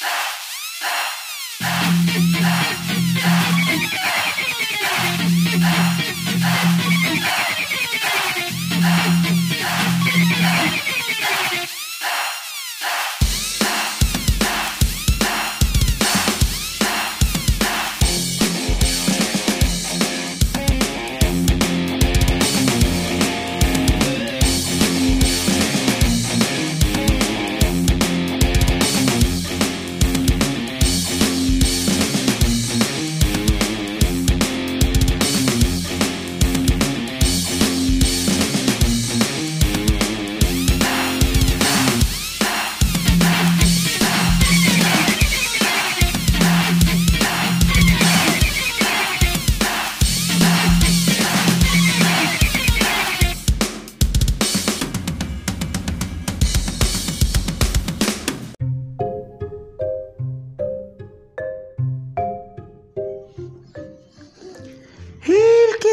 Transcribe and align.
Yeah. 0.00 0.08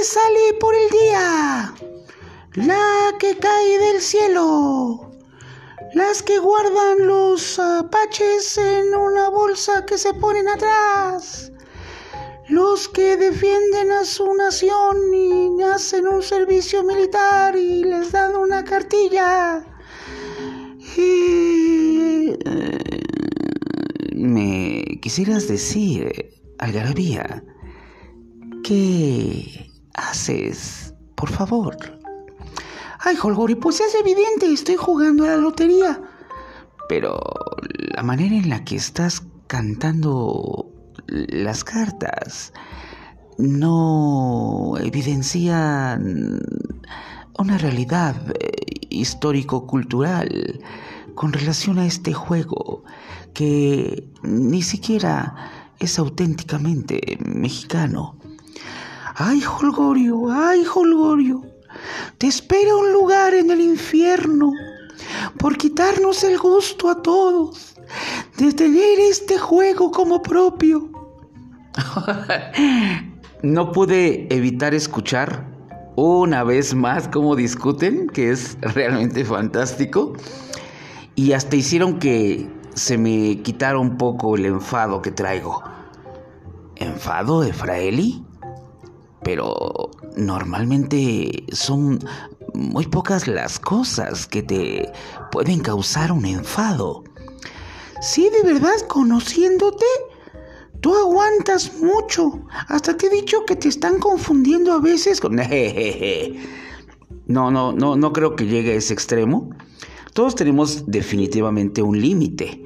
sale 0.07 0.53
por 0.61 0.73
el 0.73 0.89
día, 0.89 1.73
la 2.53 3.13
que 3.19 3.35
cae 3.37 3.77
del 3.77 3.99
cielo, 4.01 5.11
las 5.93 6.23
que 6.23 6.39
guardan 6.39 7.05
los 7.05 7.59
apaches 7.59 8.57
en 8.57 8.95
una 8.95 9.27
bolsa 9.29 9.85
que 9.85 9.97
se 9.97 10.13
ponen 10.13 10.47
atrás, 10.47 11.51
los 12.47 12.87
que 12.87 13.17
defienden 13.17 13.91
a 13.91 14.05
su 14.05 14.33
nación 14.35 15.13
y 15.13 15.61
hacen 15.63 16.07
un 16.07 16.23
servicio 16.23 16.83
militar 16.83 17.57
y 17.57 17.83
les 17.83 18.13
dan 18.13 18.33
una 18.37 18.63
cartilla. 18.63 19.65
Y... 20.95 22.31
Eh, 22.45 23.03
¿Me 24.15 24.99
quisieras 25.01 25.49
decir, 25.49 26.31
Algarabía, 26.59 27.43
qué 28.63 29.66
haces? 29.97 30.93
Por 31.15 31.29
favor. 31.29 31.75
Ay, 32.99 33.17
Holgori, 33.21 33.55
pues 33.55 33.79
es 33.81 33.93
evidente, 33.95 34.51
estoy 34.51 34.75
jugando 34.75 35.25
a 35.25 35.29
la 35.29 35.37
lotería. 35.37 36.01
Pero 36.89 37.19
la 37.95 38.03
manera 38.03 38.35
en 38.35 38.49
la 38.49 38.63
que 38.63 38.75
estás 38.75 39.23
cantando 39.47 40.71
las 41.07 41.63
cartas 41.63 42.53
no 43.37 44.75
evidencian 44.79 46.39
una 47.37 47.57
realidad 47.57 48.15
eh, 48.39 48.51
histórico-cultural 48.89 50.59
con 51.15 51.33
relación 51.33 51.77
a 51.79 51.85
este 51.85 52.13
juego 52.13 52.83
que 53.33 54.09
ni 54.23 54.61
siquiera 54.61 55.35
es 55.79 55.99
auténticamente 55.99 57.19
mexicano. 57.23 58.16
Ay, 59.19 59.41
Holgorio, 59.43 60.29
ay, 60.31 60.63
Holgorio, 60.63 61.41
te 62.19 62.27
espera 62.27 62.75
un 62.75 62.93
lugar 62.93 63.33
en 63.33 63.49
el 63.49 63.61
infierno 63.61 64.51
por 65.39 65.57
quitarnos 65.57 66.23
el 66.23 66.37
gusto 66.37 66.87
a 66.87 67.01
todos 67.01 67.73
de 68.37 68.53
tener 68.53 68.99
este 68.99 69.39
juego 69.39 69.89
como 69.89 70.21
propio. 70.21 70.91
no 73.41 73.71
pude 73.71 74.31
evitar 74.31 74.75
escuchar 74.75 75.47
una 75.95 76.43
vez 76.43 76.75
más 76.75 77.07
cómo 77.07 77.35
discuten, 77.35 78.05
que 78.09 78.29
es 78.29 78.55
realmente 78.61 79.25
fantástico. 79.25 80.13
Y 81.15 81.31
hasta 81.31 81.55
hicieron 81.55 81.97
que 81.97 82.47
se 82.75 82.99
me 82.99 83.41
quitara 83.41 83.79
un 83.79 83.97
poco 83.97 84.35
el 84.35 84.45
enfado 84.45 85.01
que 85.01 85.09
traigo. 85.09 85.63
¿Enfado, 86.75 87.43
Efraeli? 87.43 88.26
Pero 89.23 89.91
normalmente 90.15 91.43
son 91.51 91.99
muy 92.53 92.85
pocas 92.87 93.27
las 93.27 93.59
cosas 93.59 94.27
que 94.27 94.43
te 94.43 94.91
pueden 95.31 95.59
causar 95.59 96.11
un 96.11 96.25
enfado. 96.25 97.03
Sí, 98.01 98.29
de 98.29 98.53
verdad, 98.53 98.75
conociéndote, 98.87 99.85
tú 100.81 100.95
aguantas 100.95 101.73
mucho. 101.81 102.45
Hasta 102.67 102.95
te 102.95 103.07
he 103.07 103.09
dicho 103.09 103.45
que 103.45 103.55
te 103.55 103.69
están 103.69 103.99
confundiendo 103.99 104.73
a 104.73 104.79
veces 104.79 105.19
con... 105.19 105.39
No, 107.27 107.51
no, 107.51 107.73
no, 107.73 107.97
no 107.97 108.13
creo 108.13 108.37
que 108.37 108.45
llegue 108.45 108.71
a 108.71 108.75
ese 108.75 108.93
extremo. 108.93 109.49
Todos 110.13 110.33
tenemos 110.33 110.89
definitivamente 110.89 111.81
un 111.81 111.99
límite. 111.99 112.63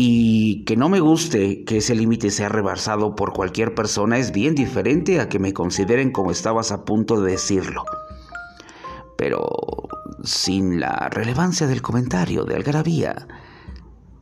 Y 0.00 0.62
que 0.62 0.76
no 0.76 0.88
me 0.88 1.00
guste 1.00 1.64
que 1.64 1.78
ese 1.78 1.96
límite 1.96 2.30
sea 2.30 2.48
rebasado 2.48 3.16
por 3.16 3.32
cualquier 3.32 3.74
persona 3.74 4.16
es 4.18 4.30
bien 4.30 4.54
diferente 4.54 5.18
a 5.18 5.28
que 5.28 5.40
me 5.40 5.52
consideren 5.52 6.12
como 6.12 6.30
estabas 6.30 6.70
a 6.70 6.84
punto 6.84 7.20
de 7.20 7.32
decirlo. 7.32 7.82
Pero 9.16 9.44
sin 10.22 10.78
la 10.78 11.08
relevancia 11.10 11.66
del 11.66 11.82
comentario 11.82 12.44
de 12.44 12.54
Algarabía, 12.54 13.26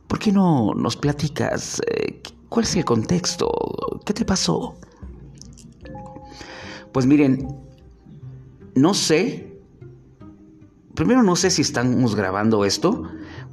¿por 0.07 0.17
qué 0.17 0.31
no 0.31 0.73
nos 0.73 0.97
platicas 0.97 1.79
eh, 1.85 2.23
cuál 2.49 2.65
es 2.65 2.75
el 2.75 2.83
contexto? 2.83 3.47
¿Qué 4.03 4.13
te 4.15 4.25
pasó? 4.25 4.73
Pues 6.91 7.05
miren, 7.05 7.55
no 8.73 8.95
sé. 8.95 9.61
Primero 10.95 11.21
no 11.21 11.35
sé 11.35 11.51
si 11.51 11.61
estamos 11.61 12.15
grabando 12.15 12.65
esto, 12.65 13.03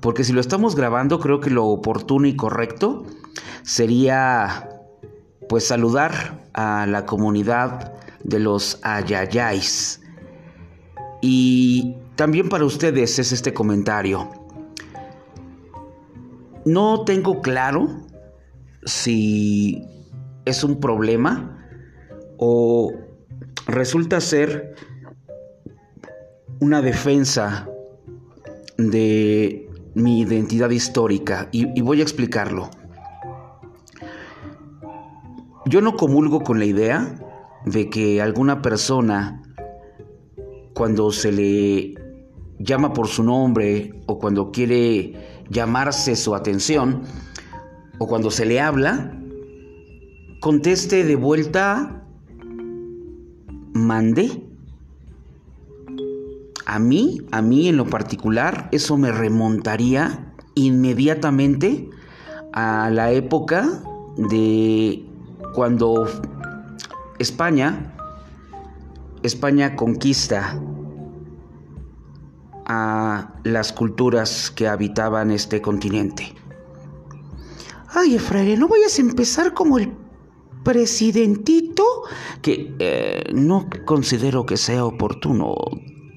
porque 0.05 0.23
si 0.23 0.35
lo 0.35 0.43
estamos 0.43 0.77
grabando 0.77 1.19
creo 1.19 1.41
que 1.41 1.49
lo 1.49 1.65
oportuno 1.65 2.27
y 2.27 2.37
correcto 2.37 3.07
sería 3.63 4.69
pues 5.49 5.67
saludar 5.67 6.47
a 6.53 6.85
la 6.85 7.07
comunidad 7.07 7.95
de 8.23 8.39
los 8.39 8.81
ayayáis. 8.83 10.03
Y 11.23 11.97
también 12.17 12.51
para 12.51 12.67
ustedes 12.67 13.19
es 13.19 13.33
este 13.33 13.55
comentario. 13.55 14.29
No 16.67 17.07
tengo 17.07 17.41
claro 17.41 17.89
si 18.85 19.87
es 20.45 20.65
un 20.65 20.81
problema 20.81 21.67
o 22.37 22.93
resulta 23.67 24.21
ser 24.21 24.75
una 26.61 26.83
defensa 26.83 27.71
de 28.77 29.64
mi 29.95 30.21
identidad 30.21 30.71
histórica 30.71 31.49
y, 31.53 31.81
voy 31.81 32.01
a 32.01 32.03
explicarlo. 32.03 32.71
Yo 35.67 35.81
no 35.81 35.97
comulgo 35.97 36.43
con 36.43 36.59
la 36.59 36.67
idea 36.67 37.15
de 37.65 37.89
que 37.89 38.21
alguna 38.21 38.61
persona 38.61 39.43
cuando 40.75 41.11
se 41.13 41.33
le 41.33 41.95
llama 42.59 42.93
por 42.93 43.09
su 43.09 43.23
nombre 43.23 43.95
o 44.07 44.19
cuando 44.19 44.51
quiere 44.51 45.43
llamarse 45.49 46.17
su 46.17 46.35
atención 46.35 47.03
o 47.99 48.07
cuando 48.07 48.31
se 48.31 48.45
le 48.45 48.61
habla, 48.61 49.17
conteste 50.41 51.05
de 51.05 51.17
vuelta, 51.17 52.05
mandé. 53.73 54.44
A 56.67 56.79
mí, 56.79 57.21
a 57.31 57.43
mí 57.43 57.69
en 57.69 57.77
lo 57.77 57.87
particular, 57.87 58.69
eso 58.73 58.97
me 58.97 59.13
remontaría 59.13 60.33
inmediatamente 60.55 61.91
a 62.53 62.91
la 62.91 63.11
época 63.13 63.83
de 64.17 65.05
cuando 65.55 66.07
España, 67.19 67.95
España 69.23 69.77
conquista 69.77 70.61
a 72.67 73.35
las 73.45 73.73
culturas 73.73 74.51
que 74.51 74.69
habitaban 74.69 75.31
este 75.31 75.61
continente. 75.61 76.35
Ay, 77.89 78.17
Efraín, 78.17 78.59
no 78.59 78.69
vayas 78.69 78.99
a 78.99 79.03
empezar 79.03 79.53
como 79.55 79.79
el 79.79 79.93
presidentito. 80.65 81.85
Que 82.43 82.75
eh, 82.79 83.25
no 83.33 83.69
considero 83.85 84.47
que 84.47 84.57
sea 84.57 84.85
oportuno 84.85 85.55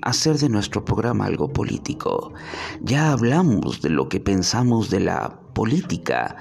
hacer 0.08 0.38
de 0.38 0.48
nuestro 0.48 0.86
programa 0.86 1.26
algo 1.26 1.52
político. 1.52 2.34
Ya 2.82 3.12
hablamos 3.12 3.82
de 3.82 3.90
lo 3.90 4.08
que 4.08 4.22
pensamos 4.22 4.90
de 4.90 5.02
la 5.02 5.38
política 5.54 6.38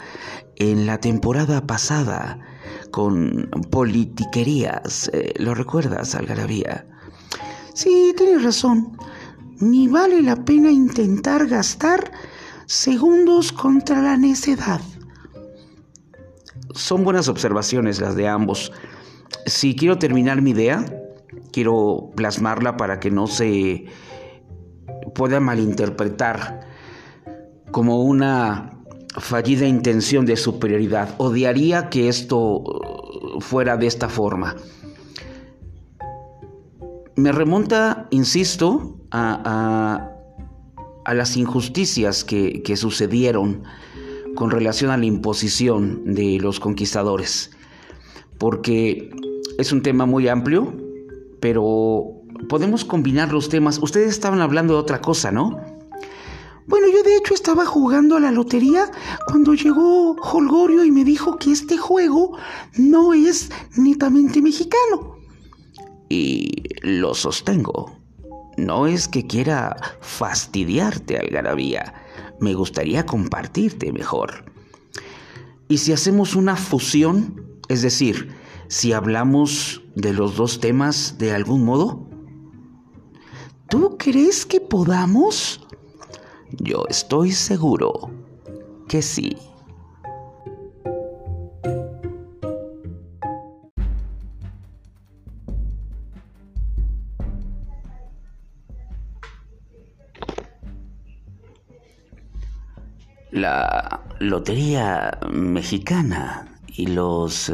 en 0.55 0.87
la 0.87 0.99
temporada 0.99 1.67
pasada 1.67 2.39
con 2.93 3.51
politiquerías. 3.71 5.11
Eh, 5.13 5.35
¿Lo 5.39 5.55
recuerdas, 5.55 6.15
Algarabía? 6.15 6.87
Sí, 7.75 8.15
tienes 8.17 8.45
razón. 8.45 8.97
Ni 9.59 9.89
vale 9.89 10.23
la 10.23 10.37
pena 10.45 10.71
intentar 10.71 11.49
gastar 11.49 12.13
segundos 12.67 13.51
contra 13.51 14.01
la 14.01 14.17
necedad. 14.17 14.81
Son 16.73 17.03
buenas 17.03 17.27
observaciones 17.27 18.01
las 18.01 18.15
de 18.15 18.29
ambos. 18.29 18.71
Si 19.47 19.75
quiero 19.75 19.99
terminar 19.99 20.41
mi 20.41 20.51
idea, 20.51 20.85
quiero 21.57 22.11
plasmarla 22.15 22.77
para 22.77 23.01
que 23.01 23.11
no 23.11 23.27
se 23.27 23.87
pueda 25.15 25.41
malinterpretar 25.41 26.61
como 27.71 28.03
una 28.03 28.73
fallida 29.19 29.67
intención 29.67 30.27
de 30.27 30.37
superioridad. 30.37 31.15
Odiaría 31.17 31.89
que 31.89 32.11
esto 32.11 32.63
fuera 33.41 33.79
de 33.79 33.87
esta 33.87 34.11
forma. 34.11 34.55
Me 37.15 37.33
remonta, 37.33 38.07
insisto, 38.11 38.99
a, 39.11 40.11
las 41.07 41.39
injusticias 41.39 42.23
que, 42.23 42.63
que 42.63 42.77
sucedieron 42.77 43.63
con 44.35 44.51
relación 44.51 44.91
a 44.91 44.99
la 44.99 45.07
imposición 45.07 46.13
de 46.13 46.39
los 46.39 46.61
conquistadores, 46.61 47.51
porque 48.37 49.09
es 49.57 49.73
un 49.73 49.81
tema 49.81 50.05
muy 50.05 50.29
amplio, 50.29 50.85
pero 51.41 52.23
podemos 52.49 52.85
combinar 52.85 53.33
los 53.33 53.49
temas. 53.49 53.79
Ustedes 53.79 54.09
estaban 54.09 54.41
hablando 54.41 54.75
de 54.75 54.81
otra 54.81 55.01
cosa, 55.01 55.33
¿no? 55.33 55.61
Bueno, 56.67 56.89
yo 56.89 57.03
de 57.05 57.17
hecho 57.17 57.33
estaba 57.33 57.65
jugando 57.65 58.17
a 58.17 58.21
la 58.21 58.33
lotería 58.33 58.91
cuando 59.29 59.55
llegó 59.55 60.17
Holgorio 60.17 60.85
y 60.85 60.91
me 60.91 61.05
dijo 61.05 61.39
que 61.39 61.53
este 61.53 61.77
juego 61.77 62.37
no 62.77 63.15
es 63.15 63.51
netamente 63.77 64.43
mexicano. 64.43 65.17
Y 66.09 66.65
lo 66.83 67.15
sostengo. 67.15 67.97
No 68.57 68.87
es 68.87 69.07
que 69.07 69.27
quiera 69.27 69.77
fastidiarte, 70.01 71.19
Algarabía. 71.19 71.95
Me 72.41 72.55
gustaría 72.55 73.07
compartirte 73.07 73.93
mejor. 73.93 74.51
Y 75.69 75.79
si 75.79 75.93
hacemos 75.93 76.35
una 76.35 76.57
fusión, 76.57 77.45
es 77.69 77.83
decir, 77.83 78.29
si 78.69 78.93
hablamos 78.93 79.83
de 79.95 80.13
los 80.13 80.37
dos 80.37 80.61
temas 80.61 81.19
de 81.19 81.33
algún 81.33 81.65
modo? 81.65 82.07
¿Tú 83.69 83.97
crees 83.99 84.47
que 84.47 84.61
podamos? 84.61 85.61
Yo 86.59 86.85
estoy 86.89 87.33
seguro 87.33 88.11
que 88.89 89.03
sí. 89.03 89.37
La 103.33 104.03
Lotería 104.21 105.19
Mexicana 105.31 106.56
y 106.77 106.89
los 106.89 107.53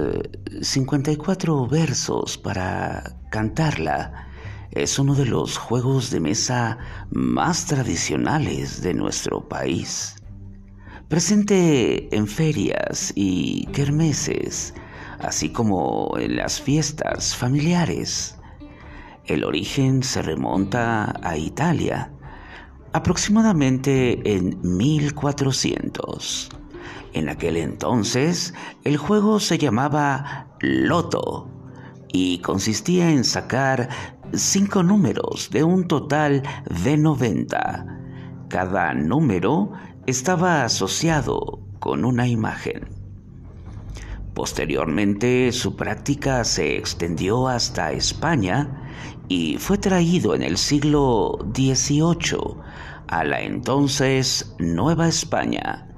54 0.61 1.65
eh, 1.65 1.69
versos 1.71 2.37
para 2.37 3.17
cantarla 3.31 4.29
es 4.73 4.99
uno 4.99 5.15
de 5.15 5.27
los 5.27 5.59
juegos 5.59 6.11
de 6.11 6.21
mesa 6.21 6.79
más 7.11 7.67
tradicionales 7.67 8.83
de 8.83 8.95
nuestro 8.95 9.49
país. 9.49 10.17
Presente 11.09 12.15
en 12.15 12.27
ferias 12.27 13.13
y 13.15 13.67
kermeses, 13.67 14.75
así 15.21 15.51
como 15.51 16.17
en 16.19 16.37
las 16.37 16.61
fiestas 16.61 17.37
familiares. 17.37 18.37
El 19.27 19.45
origen 19.45 20.03
se 20.03 20.23
remonta 20.23 21.15
a 21.23 21.37
Italia, 21.37 22.11
aproximadamente 22.93 24.21
en 24.25 24.59
1400 24.63 26.62
en 27.12 27.29
aquel 27.29 27.56
entonces, 27.56 28.55
el 28.85 28.97
juego 28.97 29.41
se 29.41 29.59
llamaba 29.59 30.47
Loto 30.61 31.49
y 32.12 32.38
consistía 32.38 33.11
en 33.11 33.25
sacar 33.25 33.88
cinco 34.32 34.82
números 34.82 35.50
de 35.50 35.64
un 35.64 35.88
total 35.88 36.43
de 36.85 36.97
90. 36.97 37.87
Cada 38.49 38.94
número 38.94 39.73
estaba 40.06 40.64
asociado 40.64 41.61
con 41.81 42.05
una 42.05 42.29
imagen. 42.29 42.88
Posteriormente 44.35 45.53
su 45.53 45.76
práctica 45.76 46.44
se 46.44 46.76
extendió 46.76 47.49
hasta 47.49 47.93
España 47.93 48.88
y 49.29 49.59
fue 49.59 49.76
traído 49.76 50.35
en 50.35 50.43
el 50.43 50.56
siglo 50.56 51.38
XVIII 51.55 52.56
a 53.09 53.25
la 53.25 53.43
entonces 53.43 54.55
Nueva 54.59 55.09
España 55.09 55.92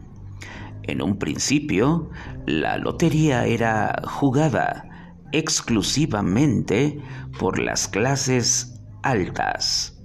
en 0.86 1.02
un 1.02 1.18
principio, 1.18 2.10
la 2.46 2.78
lotería 2.78 3.46
era 3.46 4.02
jugada 4.04 4.88
exclusivamente 5.32 6.98
por 7.38 7.58
las 7.58 7.88
clases 7.88 8.80
altas 9.02 10.00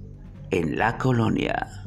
en 0.50 0.76
la 0.76 0.98
colonia. 0.98 1.84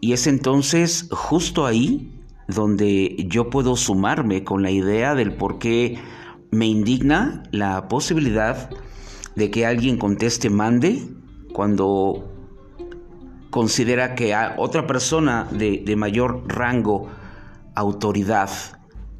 Y 0.00 0.12
es 0.12 0.26
entonces 0.26 1.08
justo 1.12 1.64
ahí 1.64 2.12
donde 2.48 3.24
yo 3.28 3.50
puedo 3.50 3.76
sumarme 3.76 4.42
con 4.42 4.62
la 4.62 4.70
idea 4.70 5.14
del 5.14 5.34
por 5.34 5.58
qué 5.58 5.98
me 6.50 6.66
indigna 6.66 7.44
la 7.52 7.88
posibilidad 7.88 8.68
de 9.36 9.50
que 9.50 9.64
alguien 9.64 9.96
conteste 9.98 10.50
mande 10.50 11.08
cuando 11.52 12.31
considera 13.52 14.14
que 14.14 14.32
a 14.32 14.54
otra 14.56 14.86
persona 14.86 15.46
de, 15.50 15.82
de 15.84 15.94
mayor 15.94 16.44
rango, 16.48 17.10
autoridad 17.74 18.50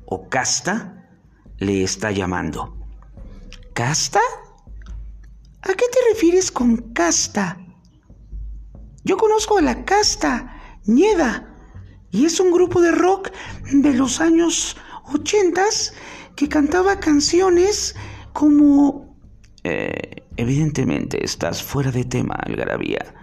o 0.06 0.30
casta 0.30 1.06
le 1.58 1.82
está 1.82 2.10
llamando. 2.12 2.74
¿Casta? 3.74 4.20
¿A 5.60 5.68
qué 5.68 5.84
te 5.92 5.98
refieres 6.14 6.50
con 6.50 6.94
casta? 6.94 7.58
Yo 9.04 9.18
conozco 9.18 9.58
a 9.58 9.62
la 9.62 9.84
casta, 9.84 10.56
Nieda, 10.86 11.54
y 12.10 12.24
es 12.24 12.40
un 12.40 12.52
grupo 12.52 12.80
de 12.80 12.90
rock 12.90 13.32
de 13.70 13.92
los 13.92 14.18
años 14.22 14.78
ochentas 15.12 15.92
que 16.36 16.48
cantaba 16.48 17.00
canciones 17.00 17.94
como... 18.32 19.14
Eh, 19.64 20.24
evidentemente 20.38 21.22
estás 21.22 21.62
fuera 21.62 21.92
de 21.92 22.06
tema, 22.06 22.34
Algarabía. 22.46 23.21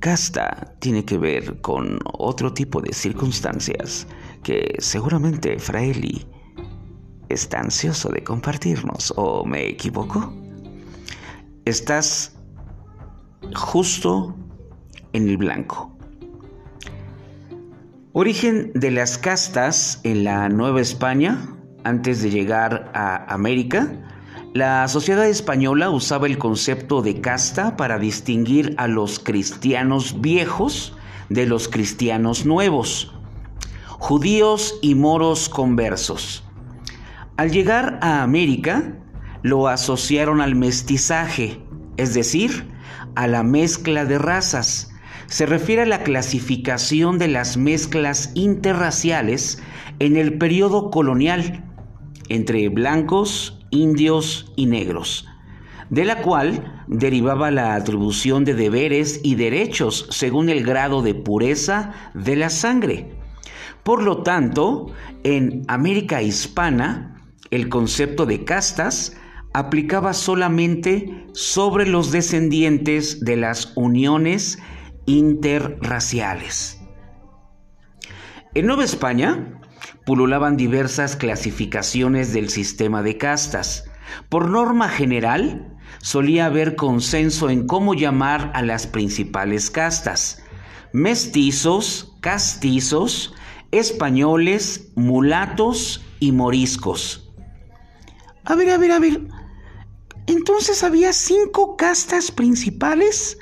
Casta 0.00 0.74
tiene 0.78 1.04
que 1.04 1.18
ver 1.18 1.60
con 1.60 1.98
otro 2.04 2.52
tipo 2.54 2.80
de 2.80 2.92
circunstancias 2.92 4.06
que 4.44 4.76
seguramente 4.78 5.58
Fraeli 5.58 6.24
está 7.28 7.60
ansioso 7.60 8.08
de 8.10 8.22
compartirnos, 8.22 9.12
¿o 9.16 9.44
me 9.44 9.68
equivoco? 9.68 10.32
Estás 11.64 12.36
justo 13.56 14.36
en 15.12 15.28
el 15.28 15.36
blanco. 15.36 15.96
Origen 18.12 18.72
de 18.74 18.90
las 18.90 19.18
castas 19.18 20.00
en 20.04 20.24
la 20.24 20.48
Nueva 20.48 20.80
España, 20.80 21.56
antes 21.84 22.22
de 22.22 22.30
llegar 22.30 22.90
a 22.94 23.32
América, 23.32 23.88
la 24.54 24.88
sociedad 24.88 25.28
española 25.28 25.90
usaba 25.90 26.26
el 26.26 26.38
concepto 26.38 27.02
de 27.02 27.20
casta 27.20 27.76
para 27.76 27.98
distinguir 27.98 28.74
a 28.78 28.88
los 28.88 29.18
cristianos 29.18 30.22
viejos 30.22 30.96
de 31.28 31.46
los 31.46 31.68
cristianos 31.68 32.46
nuevos, 32.46 33.12
judíos 33.98 34.78
y 34.80 34.94
moros 34.94 35.50
conversos. 35.50 36.44
Al 37.36 37.50
llegar 37.50 37.98
a 38.00 38.22
América, 38.22 38.98
lo 39.42 39.68
asociaron 39.68 40.40
al 40.40 40.54
mestizaje, 40.54 41.60
es 41.98 42.14
decir, 42.14 42.68
a 43.16 43.26
la 43.26 43.42
mezcla 43.42 44.06
de 44.06 44.18
razas. 44.18 44.90
Se 45.26 45.44
refiere 45.44 45.82
a 45.82 45.86
la 45.86 46.02
clasificación 46.02 47.18
de 47.18 47.28
las 47.28 47.58
mezclas 47.58 48.32
interraciales 48.34 49.62
en 49.98 50.16
el 50.16 50.38
periodo 50.38 50.90
colonial 50.90 51.64
entre 52.30 52.68
blancos 52.70 53.57
indios 53.70 54.52
y 54.56 54.66
negros, 54.66 55.26
de 55.90 56.04
la 56.04 56.22
cual 56.22 56.84
derivaba 56.86 57.50
la 57.50 57.74
atribución 57.74 58.44
de 58.44 58.54
deberes 58.54 59.20
y 59.22 59.34
derechos 59.34 60.06
según 60.10 60.48
el 60.48 60.64
grado 60.64 61.02
de 61.02 61.14
pureza 61.14 61.92
de 62.14 62.36
la 62.36 62.50
sangre. 62.50 63.14
Por 63.82 64.02
lo 64.02 64.22
tanto, 64.22 64.92
en 65.24 65.64
América 65.68 66.22
hispana, 66.22 67.16
el 67.50 67.68
concepto 67.68 68.26
de 68.26 68.44
castas 68.44 69.16
aplicaba 69.54 70.12
solamente 70.12 71.26
sobre 71.32 71.86
los 71.86 72.12
descendientes 72.12 73.20
de 73.20 73.36
las 73.36 73.72
uniones 73.76 74.58
interraciales. 75.06 76.80
En 78.54 78.66
Nueva 78.66 78.84
España 78.84 79.57
pululaban 80.08 80.56
diversas 80.56 81.16
clasificaciones 81.16 82.32
del 82.32 82.48
sistema 82.48 83.02
de 83.02 83.18
castas. 83.18 83.84
Por 84.30 84.48
norma 84.48 84.88
general, 84.88 85.76
solía 86.00 86.46
haber 86.46 86.76
consenso 86.76 87.50
en 87.50 87.66
cómo 87.66 87.92
llamar 87.92 88.50
a 88.54 88.62
las 88.62 88.86
principales 88.86 89.70
castas. 89.70 90.42
Mestizos, 90.94 92.16
castizos, 92.22 93.34
españoles, 93.70 94.92
mulatos 94.94 96.02
y 96.20 96.32
moriscos. 96.32 97.30
A 98.46 98.54
ver, 98.54 98.70
a 98.70 98.78
ver, 98.78 98.92
a 98.92 98.98
ver. 99.00 99.20
Entonces 100.26 100.84
había 100.84 101.12
cinco 101.12 101.76
castas 101.76 102.30
principales. 102.30 103.36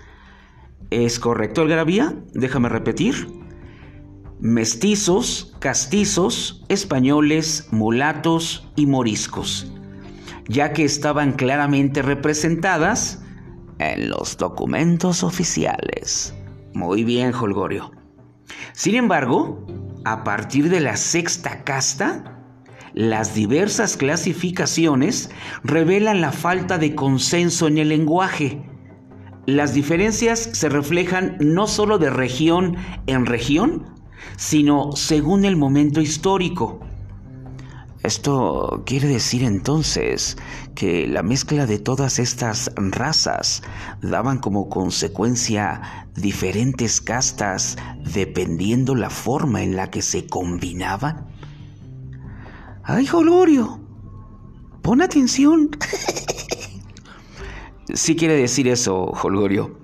¿Es 0.90 1.20
correcto, 1.20 1.62
Algarabía? 1.62 2.16
Déjame 2.34 2.68
repetir. 2.68 3.45
Mestizos, 4.40 5.54
castizos, 5.60 6.64
españoles, 6.68 7.68
mulatos 7.70 8.68
y 8.76 8.86
moriscos, 8.86 9.72
ya 10.46 10.72
que 10.72 10.84
estaban 10.84 11.32
claramente 11.32 12.02
representadas 12.02 13.22
en 13.78 14.10
los 14.10 14.36
documentos 14.36 15.22
oficiales. 15.22 16.34
Muy 16.74 17.04
bien, 17.04 17.34
Holgorio. 17.34 17.90
Sin 18.72 18.94
embargo, 18.94 19.66
a 20.04 20.22
partir 20.22 20.68
de 20.68 20.80
la 20.80 20.96
sexta 20.96 21.64
casta, 21.64 22.36
las 22.92 23.34
diversas 23.34 23.96
clasificaciones 23.96 25.30
revelan 25.64 26.20
la 26.20 26.32
falta 26.32 26.76
de 26.76 26.94
consenso 26.94 27.68
en 27.68 27.78
el 27.78 27.88
lenguaje. 27.88 28.62
Las 29.46 29.74
diferencias 29.74 30.50
se 30.52 30.68
reflejan 30.68 31.36
no 31.40 31.66
solo 31.66 31.98
de 31.98 32.10
región 32.10 32.76
en 33.06 33.26
región, 33.26 33.95
sino 34.36 34.92
según 34.94 35.44
el 35.44 35.56
momento 35.56 36.00
histórico. 36.00 36.80
Esto 38.02 38.84
quiere 38.86 39.08
decir 39.08 39.42
entonces 39.42 40.36
que 40.76 41.08
la 41.08 41.24
mezcla 41.24 41.66
de 41.66 41.80
todas 41.80 42.20
estas 42.20 42.70
razas 42.76 43.64
daban 44.00 44.38
como 44.38 44.68
consecuencia 44.68 46.06
diferentes 46.14 47.00
castas 47.00 47.76
dependiendo 48.14 48.94
la 48.94 49.10
forma 49.10 49.64
en 49.64 49.74
la 49.74 49.90
que 49.90 50.02
se 50.02 50.28
combinaban. 50.28 51.26
¡Ay, 52.84 53.06
Jolorio! 53.06 53.80
Pon 54.82 55.02
atención. 55.02 55.70
sí 57.92 58.14
quiere 58.14 58.36
decir 58.36 58.68
eso, 58.68 59.06
Holgorio. 59.20 59.80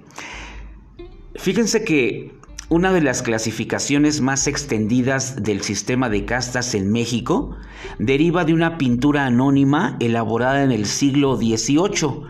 Fíjense 1.34 1.82
que 1.82 2.32
una 2.72 2.90
de 2.90 3.02
las 3.02 3.20
clasificaciones 3.20 4.22
más 4.22 4.46
extendidas 4.46 5.42
del 5.42 5.60
sistema 5.60 6.08
de 6.08 6.24
castas 6.24 6.74
en 6.74 6.90
México 6.90 7.54
deriva 7.98 8.46
de 8.46 8.54
una 8.54 8.78
pintura 8.78 9.26
anónima 9.26 9.98
elaborada 10.00 10.62
en 10.62 10.72
el 10.72 10.86
siglo 10.86 11.36
XVIII, 11.36 12.22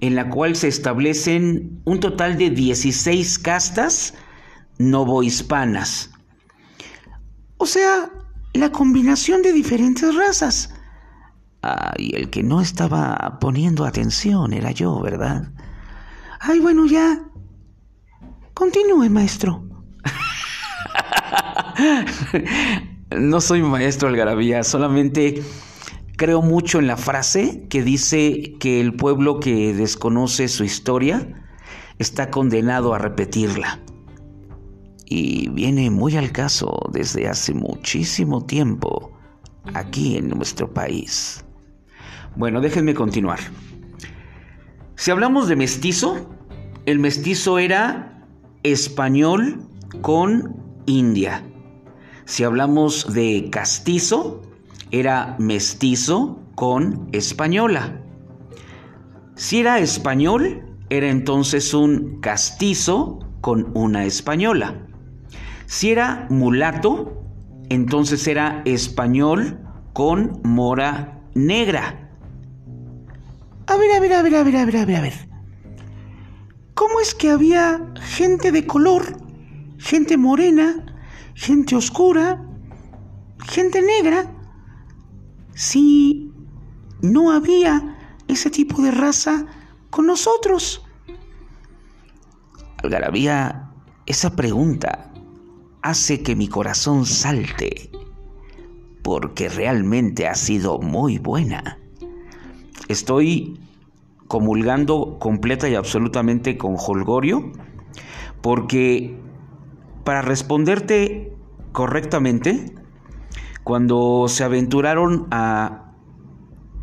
en 0.00 0.14
la 0.14 0.30
cual 0.30 0.56
se 0.56 0.68
establecen 0.68 1.82
un 1.84 2.00
total 2.00 2.38
de 2.38 2.48
16 2.48 3.38
castas 3.40 4.14
novohispanas. 4.78 6.10
O 7.58 7.66
sea, 7.66 8.10
la 8.54 8.72
combinación 8.72 9.42
de 9.42 9.52
diferentes 9.52 10.14
razas. 10.14 10.72
Ah, 11.62 11.92
y 11.98 12.16
el 12.16 12.30
que 12.30 12.42
no 12.42 12.62
estaba 12.62 13.36
poniendo 13.38 13.84
atención 13.84 14.54
era 14.54 14.70
yo, 14.70 14.98
¿verdad? 15.00 15.52
Ay, 16.40 16.58
bueno, 16.58 16.86
ya. 16.86 17.22
Continúe, 18.54 19.10
maestro. 19.10 19.69
No 23.16 23.40
soy 23.40 23.62
maestro 23.62 24.08
algarabía, 24.08 24.62
solamente 24.62 25.42
creo 26.16 26.42
mucho 26.42 26.78
en 26.78 26.86
la 26.86 26.96
frase 26.96 27.66
que 27.68 27.82
dice 27.82 28.54
que 28.60 28.80
el 28.80 28.94
pueblo 28.94 29.40
que 29.40 29.72
desconoce 29.74 30.48
su 30.48 30.64
historia 30.64 31.26
está 31.98 32.30
condenado 32.30 32.94
a 32.94 32.98
repetirla. 32.98 33.78
Y 35.06 35.48
viene 35.48 35.90
muy 35.90 36.16
al 36.16 36.30
caso 36.30 36.88
desde 36.92 37.26
hace 37.26 37.52
muchísimo 37.52 38.44
tiempo 38.44 39.12
aquí 39.74 40.16
en 40.16 40.28
nuestro 40.28 40.72
país. 40.72 41.44
Bueno, 42.36 42.60
déjenme 42.60 42.94
continuar. 42.94 43.40
Si 44.94 45.10
hablamos 45.10 45.48
de 45.48 45.56
mestizo, 45.56 46.30
el 46.86 46.98
mestizo 46.98 47.58
era 47.58 48.26
español 48.62 49.66
con 50.02 50.54
India. 50.86 51.42
Si 52.30 52.44
hablamos 52.44 53.12
de 53.12 53.48
castizo, 53.50 54.40
era 54.92 55.34
mestizo 55.40 56.38
con 56.54 57.08
española. 57.10 58.00
Si 59.34 59.58
era 59.58 59.80
español, 59.80 60.64
era 60.90 61.08
entonces 61.08 61.74
un 61.74 62.20
castizo 62.20 63.18
con 63.40 63.76
una 63.76 64.04
española. 64.04 64.80
Si 65.66 65.90
era 65.90 66.28
mulato, 66.30 67.20
entonces 67.68 68.28
era 68.28 68.62
español 68.64 69.58
con 69.92 70.40
mora 70.44 71.20
negra. 71.34 72.12
A 73.66 73.76
ver, 73.76 73.90
a 73.90 73.98
ver, 73.98 74.12
a 74.12 74.22
ver, 74.22 74.36
a 74.36 74.44
ver, 74.44 74.56
a 74.56 74.64
ver, 74.66 74.76
a 74.76 74.84
ver, 74.84 74.96
a 74.96 75.00
ver. 75.00 75.28
¿Cómo 76.74 77.00
es 77.00 77.12
que 77.12 77.28
había 77.28 77.92
gente 78.00 78.52
de 78.52 78.68
color, 78.68 79.16
gente 79.78 80.16
morena, 80.16 80.89
gente 81.40 81.74
oscura, 81.74 82.38
gente 83.46 83.80
negra, 83.80 84.30
si 85.54 86.30
no 87.00 87.32
había 87.32 87.96
ese 88.28 88.50
tipo 88.50 88.82
de 88.82 88.90
raza 88.90 89.46
con 89.88 90.06
nosotros? 90.06 90.84
Algarabía, 92.82 93.72
esa 94.04 94.36
pregunta 94.36 95.10
hace 95.80 96.22
que 96.22 96.36
mi 96.36 96.46
corazón 96.46 97.06
salte, 97.06 97.90
porque 99.02 99.48
realmente 99.48 100.28
ha 100.28 100.34
sido 100.34 100.78
muy 100.78 101.16
buena. 101.16 101.78
Estoy 102.88 103.58
comulgando 104.28 105.18
completa 105.18 105.70
y 105.70 105.74
absolutamente 105.74 106.58
con 106.58 106.76
Holgorio, 106.76 107.50
porque 108.42 109.18
para 110.04 110.22
responderte 110.22 111.29
correctamente, 111.72 112.74
cuando 113.64 114.26
se 114.28 114.44
aventuraron 114.44 115.26
a 115.30 115.92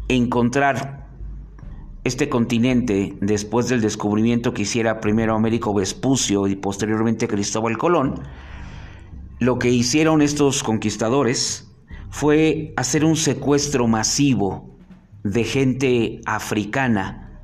encontrar 0.08 1.08
este 2.04 2.30
continente 2.30 3.18
después 3.20 3.68
del 3.68 3.82
descubrimiento 3.82 4.54
que 4.54 4.62
hiciera 4.62 5.02
primero 5.02 5.36
Américo 5.36 5.74
Vespucio 5.74 6.48
y 6.48 6.56
posteriormente 6.56 7.28
Cristóbal 7.28 7.78
Colón, 7.78 8.22
lo 9.40 9.60
que 9.60 9.70
hicieron 9.70 10.22
estos 10.22 10.64
conquistadores 10.64 11.70
fue 12.10 12.74
hacer 12.78 13.04
un 13.04 13.18
secuestro 13.18 13.88
masivo 13.88 14.78
de 15.24 15.44
gente 15.44 16.22
africana. 16.26 17.42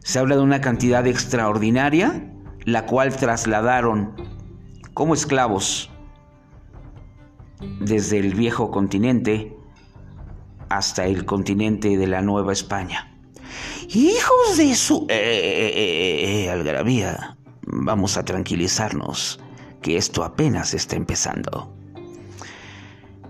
Se 0.00 0.18
habla 0.18 0.36
de 0.36 0.42
una 0.42 0.60
cantidad 0.60 1.06
extraordinaria, 1.06 2.30
la 2.66 2.84
cual 2.84 3.16
trasladaron 3.16 4.14
como 4.92 5.14
esclavos 5.14 5.90
desde 7.80 8.18
el 8.18 8.34
viejo 8.34 8.70
continente 8.70 9.56
hasta 10.68 11.06
el 11.06 11.24
continente 11.24 11.96
de 11.96 12.06
la 12.06 12.22
Nueva 12.22 12.52
España. 12.52 13.16
Hijos 13.88 14.56
de 14.56 14.74
su... 14.74 15.06
Eh, 15.08 15.14
eh, 15.14 15.72
eh, 15.74 16.44
eh, 16.44 16.50
algarabía, 16.50 17.36
vamos 17.66 18.16
a 18.16 18.24
tranquilizarnos, 18.24 19.40
que 19.82 19.96
esto 19.96 20.24
apenas 20.24 20.74
está 20.74 20.96
empezando. 20.96 21.72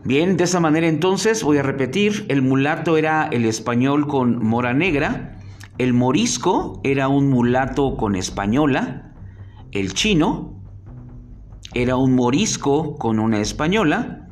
Bien, 0.04 0.36
de 0.36 0.44
esa 0.44 0.60
manera 0.60 0.86
entonces 0.86 1.42
voy 1.42 1.58
a 1.58 1.62
repetir, 1.62 2.26
el 2.28 2.42
mulato 2.42 2.96
era 2.96 3.28
el 3.32 3.46
español 3.46 4.06
con 4.06 4.44
mora 4.44 4.74
negra, 4.74 5.38
el 5.78 5.94
morisco 5.94 6.80
era 6.84 7.08
un 7.08 7.30
mulato 7.30 7.96
con 7.96 8.14
española, 8.14 9.12
el 9.72 9.94
chino 9.94 10.62
era 11.72 11.96
un 11.96 12.14
morisco 12.14 12.96
con 12.96 13.18
una 13.18 13.40
española, 13.40 14.23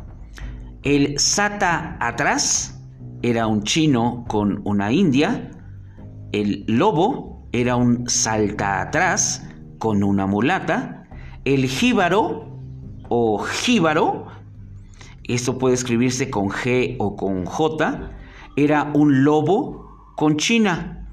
el 0.82 1.18
sata 1.18 1.96
atrás 2.00 2.80
era 3.22 3.46
un 3.46 3.62
chino 3.62 4.24
con 4.28 4.60
una 4.64 4.92
india. 4.92 5.50
El 6.32 6.64
lobo 6.66 7.46
era 7.52 7.76
un 7.76 8.08
salta 8.08 8.80
atrás 8.80 9.46
con 9.78 10.02
una 10.02 10.26
mulata. 10.26 11.04
El 11.44 11.66
jíbaro 11.66 12.58
o 13.08 13.38
jíbaro, 13.38 14.26
esto 15.24 15.58
puede 15.58 15.74
escribirse 15.74 16.30
con 16.30 16.48
G 16.48 16.96
o 16.98 17.16
con 17.16 17.44
J, 17.44 18.10
era 18.56 18.90
un 18.94 19.24
lobo 19.24 20.12
con 20.16 20.36
china. 20.36 21.08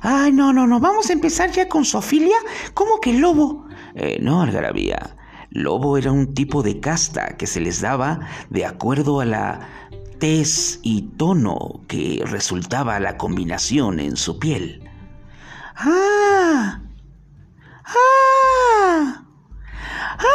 Ay, 0.00 0.32
no, 0.32 0.52
no, 0.52 0.66
no, 0.66 0.80
vamos 0.80 1.10
a 1.10 1.12
empezar 1.12 1.50
ya 1.50 1.68
con 1.68 1.84
Sofilia. 1.84 2.36
¿Cómo 2.74 3.00
que 3.00 3.12
lobo? 3.14 3.66
Eh, 3.94 4.18
no, 4.20 4.42
Algarabía. 4.42 5.16
Lobo 5.54 5.96
era 5.96 6.10
un 6.10 6.34
tipo 6.34 6.64
de 6.64 6.80
casta 6.80 7.36
que 7.36 7.46
se 7.46 7.60
les 7.60 7.80
daba 7.80 8.20
de 8.50 8.66
acuerdo 8.66 9.20
a 9.20 9.24
la 9.24 9.60
tez 10.18 10.80
y 10.82 11.02
tono 11.16 11.80
que 11.86 12.24
resultaba 12.26 12.98
la 12.98 13.16
combinación 13.16 14.00
en 14.00 14.16
su 14.16 14.40
piel. 14.40 14.82
¡Ah! 15.76 16.80
¡Ah! 17.84 19.24
¡Ah! 20.18 20.26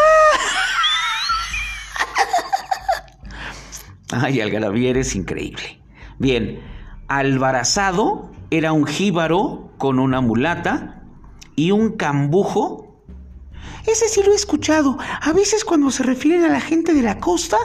Ay, 4.24 4.40
Algarabía, 4.40 4.92
eres 4.92 5.18
increíble. 5.18 5.82
Bien, 6.18 6.62
Albarazado 7.10 8.32
era 8.52 8.72
un 8.72 8.86
jíbaro 8.86 9.74
con 9.78 10.00
una 10.00 10.22
mulata 10.22 11.04
y 11.58 11.72
un 11.72 11.98
cambujo 11.98 12.89
ese 13.86 14.08
sí 14.10 14.22
lo 14.24 14.32
he 14.32 14.36
escuchado. 14.36 14.98
A 15.22 15.34
veces 15.34 15.64
cuando 15.64 15.92
se 15.92 16.04
refieren 16.04 16.44
a 16.44 16.50
la 16.50 16.62
gente 16.62 16.94
de 16.94 17.02
la 17.02 17.20
costa, 17.20 17.58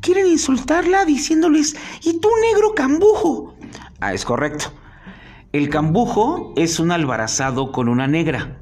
quieren 0.00 0.26
insultarla 0.26 1.04
diciéndoles, 1.04 1.76
¿y 2.02 2.18
tú 2.20 2.28
negro 2.42 2.74
cambujo? 2.74 3.54
Ah, 4.00 4.14
es 4.14 4.24
correcto. 4.24 4.72
El 5.52 5.68
cambujo 5.68 6.52
es 6.56 6.78
un 6.78 6.92
albarazado 6.92 7.72
con 7.72 7.88
una 7.88 8.06
negra. 8.06 8.58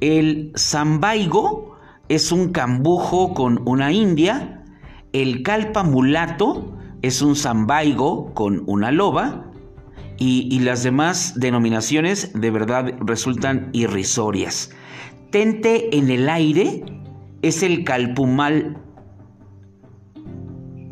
El 0.00 0.52
zambaigo 0.56 1.76
es 2.08 2.30
un 2.30 2.52
cambujo 2.52 3.34
con 3.34 3.62
una 3.66 3.92
india. 3.92 4.64
El 5.12 5.42
calpa 5.42 5.82
mulato 5.82 6.76
es 7.02 7.22
un 7.22 7.36
zambaigo 7.36 8.34
con 8.34 8.62
una 8.66 8.90
loba. 8.92 9.50
Y, 10.16 10.48
y 10.54 10.60
las 10.60 10.84
demás 10.84 11.34
denominaciones 11.36 12.32
de 12.34 12.50
verdad 12.50 12.94
resultan 13.00 13.70
irrisorias. 13.72 14.70
Tente 15.34 15.96
en 15.96 16.12
el 16.12 16.28
aire 16.28 16.84
es 17.42 17.64
el 17.64 17.82
calpumal. 17.82 18.80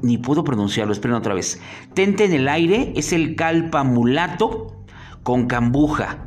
Ni 0.02 0.18
puedo 0.18 0.42
pronunciarlo, 0.42 0.92
esperen 0.92 1.16
otra 1.16 1.32
vez. 1.32 1.60
Tente 1.94 2.24
en 2.24 2.32
el 2.32 2.48
aire 2.48 2.92
es 2.96 3.12
el 3.12 3.36
calpamulato 3.36 4.84
con 5.22 5.46
cambuja. 5.46 6.26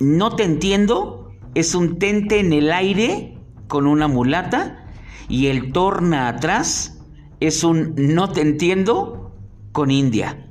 No 0.00 0.36
te 0.36 0.44
entiendo 0.44 1.32
es 1.54 1.74
un 1.74 1.98
tente 1.98 2.40
en 2.40 2.52
el 2.52 2.70
aire 2.70 3.38
con 3.68 3.86
una 3.86 4.06
mulata. 4.06 4.84
Y 5.30 5.46
el 5.46 5.72
torna 5.72 6.28
atrás 6.28 7.00
es 7.40 7.64
un 7.64 7.94
no 7.96 8.32
te 8.32 8.42
entiendo 8.42 9.34
con 9.72 9.90
India. 9.90 10.46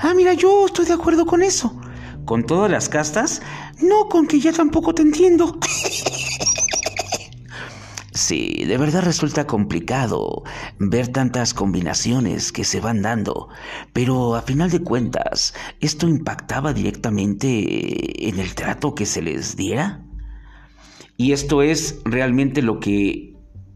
Ah, 0.00 0.12
mira, 0.16 0.34
yo 0.34 0.66
estoy 0.66 0.86
de 0.86 0.94
acuerdo 0.94 1.24
con 1.24 1.40
eso. 1.40 1.80
¿Con 2.28 2.44
todas 2.44 2.70
las 2.70 2.90
castas? 2.90 3.40
No, 3.80 4.06
con 4.10 4.26
que 4.26 4.38
ya 4.38 4.52
tampoco 4.52 4.94
te 4.94 5.00
entiendo. 5.00 5.58
Sí, 8.12 8.64
de 8.66 8.76
verdad 8.76 9.02
resulta 9.02 9.46
complicado 9.46 10.42
ver 10.78 11.08
tantas 11.08 11.54
combinaciones 11.54 12.52
que 12.52 12.64
se 12.64 12.80
van 12.80 13.00
dando, 13.00 13.48
pero 13.94 14.34
a 14.34 14.42
final 14.42 14.70
de 14.70 14.80
cuentas, 14.80 15.54
¿esto 15.80 16.06
impactaba 16.06 16.74
directamente 16.74 18.28
en 18.28 18.38
el 18.38 18.54
trato 18.54 18.94
que 18.94 19.06
se 19.06 19.22
les 19.22 19.56
diera? 19.56 20.04
Y 21.16 21.32
esto 21.32 21.62
es 21.62 21.98
realmente 22.04 22.60
lo 22.60 22.78
que 22.78 23.32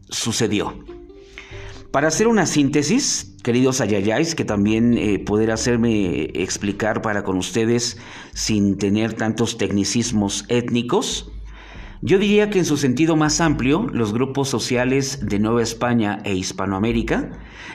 sucedió. 0.09 0.77
Para 1.93 2.07
hacer 2.07 2.27
una 2.27 2.47
síntesis, 2.47 3.35
queridos 3.43 3.79
ayayáis, 3.79 4.33
que 4.33 4.45
también 4.45 4.97
eh, 4.97 5.19
poder 5.19 5.51
hacerme 5.51 6.23
explicar 6.33 7.03
para 7.03 7.23
con 7.23 7.37
ustedes 7.37 7.99
sin 8.33 8.79
tener 8.79 9.13
tantos 9.13 9.59
tecnicismos 9.59 10.43
étnicos, 10.47 11.31
yo 12.01 12.17
diría 12.17 12.49
que 12.49 12.57
en 12.57 12.65
su 12.65 12.77
sentido 12.77 13.15
más 13.15 13.39
amplio, 13.41 13.85
los 13.93 14.11
grupos 14.11 14.49
sociales 14.49 15.19
de 15.21 15.37
Nueva 15.37 15.61
España 15.61 16.17
e 16.23 16.33
Hispanoamérica 16.33 17.29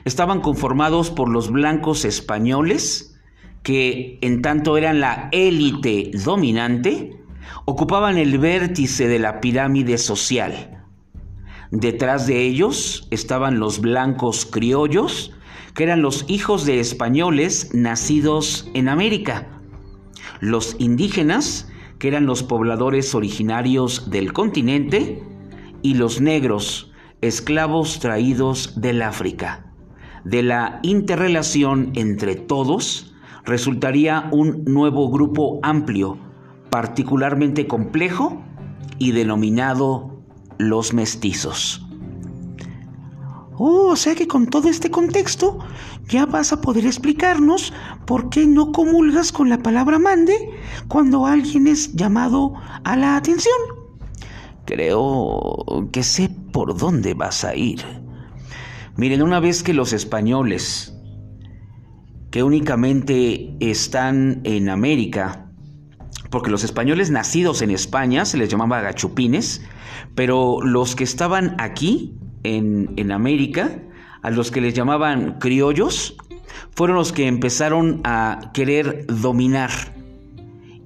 estaban 0.05 0.41
conformados 0.41 1.13
por 1.13 1.29
los 1.29 1.53
blancos 1.53 2.05
españoles, 2.05 3.16
que 3.62 4.19
en 4.21 4.42
tanto 4.42 4.77
eran 4.77 4.99
la 4.99 5.29
élite 5.31 6.11
dominante, 6.25 7.23
ocupaban 7.66 8.19
el 8.19 8.38
vértice 8.38 9.07
de 9.07 9.21
la 9.21 9.38
pirámide 9.38 9.97
social 9.97 10.78
Detrás 11.70 12.26
de 12.26 12.42
ellos 12.42 13.07
estaban 13.11 13.59
los 13.59 13.81
blancos 13.81 14.46
criollos, 14.46 15.33
que 15.74 15.85
eran 15.85 16.02
los 16.02 16.24
hijos 16.28 16.64
de 16.64 16.81
españoles 16.81 17.70
nacidos 17.74 18.68
en 18.74 18.88
América. 18.88 19.46
Los 20.40 20.76
indígenas, 20.78 21.68
que 21.98 22.09
eran 22.09 22.26
los 22.26 22.42
pobladores 22.42 23.14
originarios 23.14 24.11
del 24.11 24.33
continente, 24.33 25.22
y 25.83 25.94
los 25.94 26.20
negros, 26.20 26.90
esclavos 27.20 28.00
traídos 28.00 28.81
del 28.81 29.02
África. 29.02 29.72
De 30.24 30.42
la 30.42 30.81
interrelación 30.83 31.92
entre 31.94 32.35
todos 32.35 33.14
resultaría 33.44 34.28
un 34.33 34.64
nuevo 34.64 35.11
grupo 35.11 35.61
amplio, 35.62 36.18
particularmente 36.70 37.66
complejo 37.66 38.42
y 38.98 39.12
denominado 39.12 40.17
los 40.59 40.92
mestizos. 40.92 41.85
Oh, 43.61 43.90
o 43.90 43.97
sea 43.97 44.14
que 44.14 44.29
con 44.29 44.47
todo 44.47 44.68
este 44.68 44.90
contexto 44.90 45.59
ya 46.09 46.27
vas 46.27 46.53
a 46.53 46.61
poder 46.61 46.87
explicarnos 46.87 47.73
por 48.07 48.31
qué 48.31 48.47
no 48.47 48.71
comulgas 48.71 49.33
con 49.33 49.49
la 49.49 49.59
palabra 49.59 49.99
mande 49.99 50.51
cuando 50.87 51.27
alguien 51.27 51.66
es 51.66 51.92
llamado 51.94 52.55
a 52.85 52.97
la 52.97 53.16
atención. 53.16 53.57
Creo 54.64 55.88
que 55.92 56.03
sé 56.03 56.31
por 56.53 56.77
dónde 56.77 57.14
vas 57.14 57.44
a 57.44 57.57
ir. 57.57 57.83
Miren, 58.97 59.23
una 59.23 59.40
vez 59.40 59.62
que 59.62 59.73
los 59.75 59.92
españoles, 59.92 60.94
que 62.31 62.42
únicamente 62.42 63.57
están 63.61 64.40
en 64.44 64.68
América, 64.68 65.48
porque 66.31 66.51
los 66.51 66.64
españoles 66.64 67.11
nacidos 67.11 67.62
en 67.62 67.71
España 67.71 68.25
se 68.25 68.38
les 68.38 68.49
llamaba 68.49 68.81
gachupines, 68.81 69.62
pero 70.14 70.61
los 70.62 70.97
que 70.97 71.05
estaban 71.05 71.55
aquí, 71.59 72.14
en, 72.43 72.93
en 72.97 73.12
América, 73.12 73.83
a 74.23 74.31
los 74.31 74.51
que 74.51 74.61
les 74.61 74.75
llamaban 74.75 75.38
criollos, 75.38 76.17
fueron 76.75 76.97
los 76.97 77.12
que 77.12 77.27
empezaron 77.27 78.01
a 78.05 78.51
querer 78.53 79.07
dominar. 79.07 79.71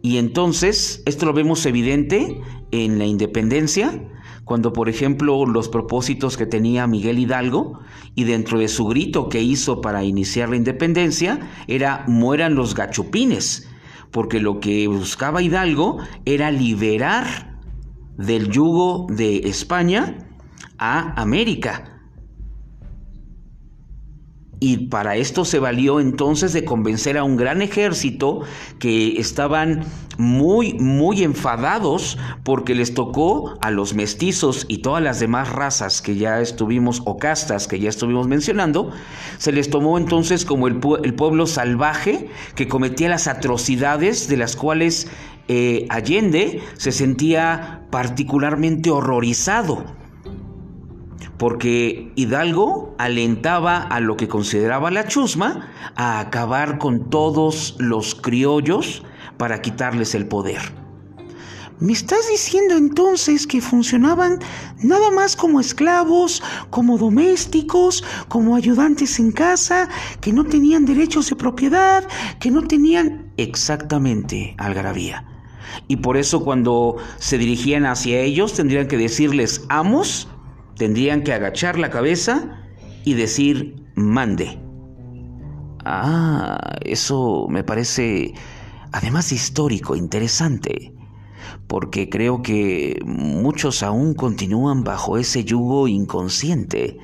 Y 0.02 0.18
entonces, 0.18 1.02
esto 1.06 1.26
lo 1.26 1.32
vemos 1.32 1.64
evidente 1.66 2.40
en 2.72 2.98
la 2.98 3.06
independencia, 3.06 4.02
cuando 4.44 4.72
por 4.72 4.88
ejemplo 4.88 5.46
los 5.46 5.68
propósitos 5.68 6.36
que 6.36 6.46
tenía 6.46 6.86
Miguel 6.86 7.18
Hidalgo 7.18 7.78
y 8.14 8.24
dentro 8.24 8.58
de 8.58 8.68
su 8.68 8.86
grito 8.86 9.28
que 9.28 9.40
hizo 9.40 9.80
para 9.80 10.02
iniciar 10.02 10.48
la 10.48 10.56
independencia 10.56 11.38
era 11.68 12.04
mueran 12.08 12.54
los 12.54 12.74
gachupines, 12.74 13.68
porque 14.12 14.40
lo 14.40 14.60
que 14.60 14.86
buscaba 14.86 15.42
Hidalgo 15.42 15.98
era 16.24 16.50
liberar 16.50 17.58
del 18.16 18.50
yugo 18.50 19.06
de 19.10 19.38
España 19.48 20.18
a 20.78 21.20
América. 21.20 21.91
Y 24.64 24.86
para 24.86 25.16
esto 25.16 25.44
se 25.44 25.58
valió 25.58 25.98
entonces 25.98 26.52
de 26.52 26.64
convencer 26.64 27.18
a 27.18 27.24
un 27.24 27.36
gran 27.36 27.62
ejército 27.62 28.42
que 28.78 29.18
estaban 29.18 29.84
muy, 30.18 30.74
muy 30.74 31.24
enfadados 31.24 32.16
porque 32.44 32.76
les 32.76 32.94
tocó 32.94 33.58
a 33.60 33.72
los 33.72 33.94
mestizos 33.94 34.64
y 34.68 34.78
todas 34.78 35.02
las 35.02 35.18
demás 35.18 35.48
razas 35.48 36.00
que 36.00 36.14
ya 36.14 36.40
estuvimos, 36.40 37.02
o 37.06 37.16
castas 37.16 37.66
que 37.66 37.80
ya 37.80 37.88
estuvimos 37.88 38.28
mencionando, 38.28 38.92
se 39.36 39.50
les 39.50 39.68
tomó 39.68 39.98
entonces 39.98 40.44
como 40.44 40.68
el, 40.68 40.78
el 41.02 41.14
pueblo 41.14 41.48
salvaje 41.48 42.28
que 42.54 42.68
cometía 42.68 43.08
las 43.08 43.26
atrocidades 43.26 44.28
de 44.28 44.36
las 44.36 44.54
cuales 44.54 45.08
eh, 45.48 45.86
Allende 45.88 46.62
se 46.76 46.92
sentía 46.92 47.82
particularmente 47.90 48.90
horrorizado 48.90 50.01
porque 51.38 52.12
Hidalgo 52.14 52.94
alentaba 52.98 53.78
a 53.78 54.00
lo 54.00 54.16
que 54.16 54.28
consideraba 54.28 54.90
la 54.90 55.06
chusma 55.06 55.68
a 55.96 56.20
acabar 56.20 56.78
con 56.78 57.10
todos 57.10 57.76
los 57.78 58.14
criollos 58.14 59.02
para 59.36 59.60
quitarles 59.60 60.14
el 60.14 60.26
poder. 60.26 60.60
¿Me 61.82 61.92
estás 61.92 62.28
diciendo 62.30 62.76
entonces 62.76 63.44
que 63.44 63.60
funcionaban 63.60 64.38
nada 64.84 65.10
más 65.10 65.34
como 65.34 65.58
esclavos, 65.58 66.40
como 66.70 66.96
domésticos, 66.96 68.04
como 68.28 68.54
ayudantes 68.54 69.18
en 69.18 69.32
casa, 69.32 69.88
que 70.20 70.32
no 70.32 70.44
tenían 70.44 70.84
derechos 70.84 71.28
de 71.28 71.34
propiedad, 71.34 72.06
que 72.38 72.52
no 72.52 72.62
tenían... 72.62 73.32
Exactamente, 73.36 74.54
Algarabía. 74.58 75.24
Y 75.88 75.96
por 75.96 76.16
eso 76.16 76.44
cuando 76.44 76.98
se 77.18 77.36
dirigían 77.36 77.84
hacia 77.84 78.20
ellos 78.20 78.52
tendrían 78.52 78.86
que 78.86 78.96
decirles 78.96 79.64
amos 79.68 80.28
tendrían 80.82 81.22
que 81.22 81.32
agachar 81.32 81.78
la 81.78 81.90
cabeza 81.90 82.60
y 83.04 83.14
decir 83.14 83.76
mande. 83.94 84.58
Ah, 85.84 86.58
eso 86.80 87.46
me 87.48 87.62
parece 87.62 88.34
además 88.90 89.30
histórico, 89.30 89.94
interesante, 89.94 90.92
porque 91.68 92.08
creo 92.08 92.42
que 92.42 92.98
muchos 93.04 93.84
aún 93.84 94.14
continúan 94.14 94.82
bajo 94.82 95.18
ese 95.18 95.44
yugo 95.44 95.86
inconsciente 95.86 96.98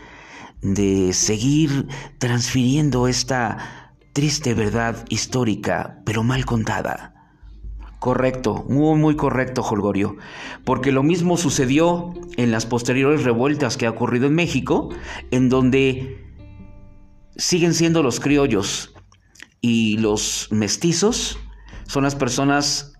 de 0.60 1.12
seguir 1.12 1.86
transfiriendo 2.18 3.06
esta 3.06 3.94
triste 4.12 4.54
verdad 4.54 5.04
histórica, 5.08 6.02
pero 6.04 6.24
mal 6.24 6.44
contada. 6.44 7.14
Correcto, 7.98 8.64
muy 8.68 8.96
muy 8.96 9.16
correcto, 9.16 9.62
Holgorio, 9.62 10.16
porque 10.64 10.92
lo 10.92 11.02
mismo 11.02 11.36
sucedió 11.36 12.14
en 12.36 12.52
las 12.52 12.64
posteriores 12.64 13.24
revueltas 13.24 13.76
que 13.76 13.86
ha 13.86 13.90
ocurrido 13.90 14.26
en 14.26 14.36
México, 14.36 14.90
en 15.32 15.48
donde 15.48 16.24
siguen 17.36 17.74
siendo 17.74 18.04
los 18.04 18.20
criollos 18.20 18.94
y 19.60 19.98
los 19.98 20.48
mestizos 20.52 21.38
son 21.86 22.04
las 22.04 22.14
personas 22.14 22.92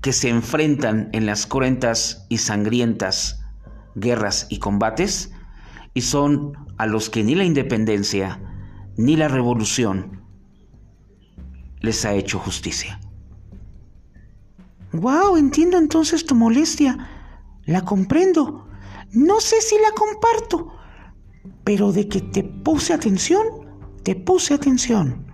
que 0.00 0.12
se 0.12 0.30
enfrentan 0.30 1.10
en 1.12 1.26
las 1.26 1.46
cruentas 1.46 2.26
y 2.28 2.38
sangrientas 2.38 3.40
guerras 3.94 4.48
y 4.50 4.58
combates 4.58 5.32
y 5.94 6.00
son 6.00 6.52
a 6.76 6.86
los 6.86 7.08
que 7.08 7.22
ni 7.22 7.34
la 7.34 7.44
independencia 7.44 8.40
ni 8.96 9.16
la 9.16 9.28
revolución 9.28 10.22
les 11.80 12.04
ha 12.04 12.14
hecho 12.14 12.38
justicia. 12.38 13.00
Wow, 14.94 15.36
entiendo 15.36 15.76
entonces 15.76 16.24
tu 16.24 16.36
molestia. 16.36 16.96
La 17.64 17.84
comprendo. 17.84 18.68
No 19.10 19.40
sé 19.40 19.60
si 19.60 19.74
la 19.76 19.90
comparto, 19.90 20.72
pero 21.64 21.90
de 21.90 22.08
que 22.08 22.20
te 22.20 22.44
puse 22.44 22.92
atención, 22.92 23.44
te 24.04 24.14
puse 24.14 24.54
atención. 24.54 25.26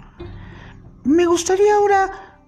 Me 1.04 1.26
gustaría 1.26 1.74
ahora 1.74 2.40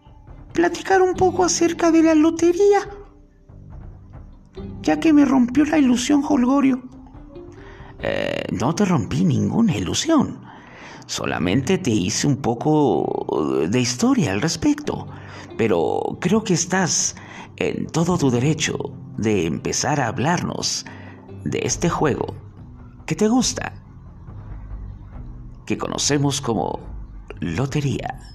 platicar 0.55 1.03
un 1.03 1.12
poco 1.14 1.44
acerca 1.44 1.90
de 1.90 2.03
la 2.03 2.14
lotería, 2.14 2.81
ya 4.81 4.98
que 4.98 5.12
me 5.12 5.27
rompió 5.27 5.66
la 5.66 5.79
ilusión 5.79 6.22
Holgorio. 6.27 6.83
Eh, 8.01 8.46
no 8.53 8.75
te 8.75 8.87
rompí 8.87 9.25
ninguna 9.25 9.77
ilusión, 9.77 10.40
solamente 11.07 11.77
te 11.77 11.90
hice 11.90 12.27
un 12.27 12.37
poco 12.37 13.66
de 13.68 13.81
historia 13.81 14.33
al 14.33 14.40
respecto 14.40 15.09
pero 15.56 16.18
creo 16.20 16.44
que 16.44 16.54
estás 16.54 17.16
en 17.56 17.86
todo 17.86 18.18
tu 18.18 18.30
derecho 18.30 18.76
de 19.16 19.46
empezar 19.46 20.00
a 20.00 20.08
hablarnos 20.08 20.84
de 21.44 21.60
este 21.64 21.88
juego 21.88 22.34
que 23.06 23.14
te 23.14 23.28
gusta, 23.28 23.74
que 25.66 25.78
conocemos 25.78 26.40
como 26.40 26.80
lotería. 27.40 28.31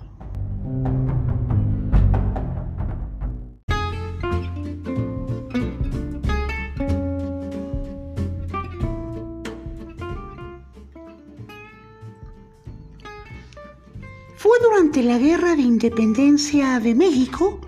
La 15.03 15.17
Guerra 15.17 15.55
de 15.55 15.61
Independencia 15.61 16.79
de 16.79 16.95
México, 16.95 17.59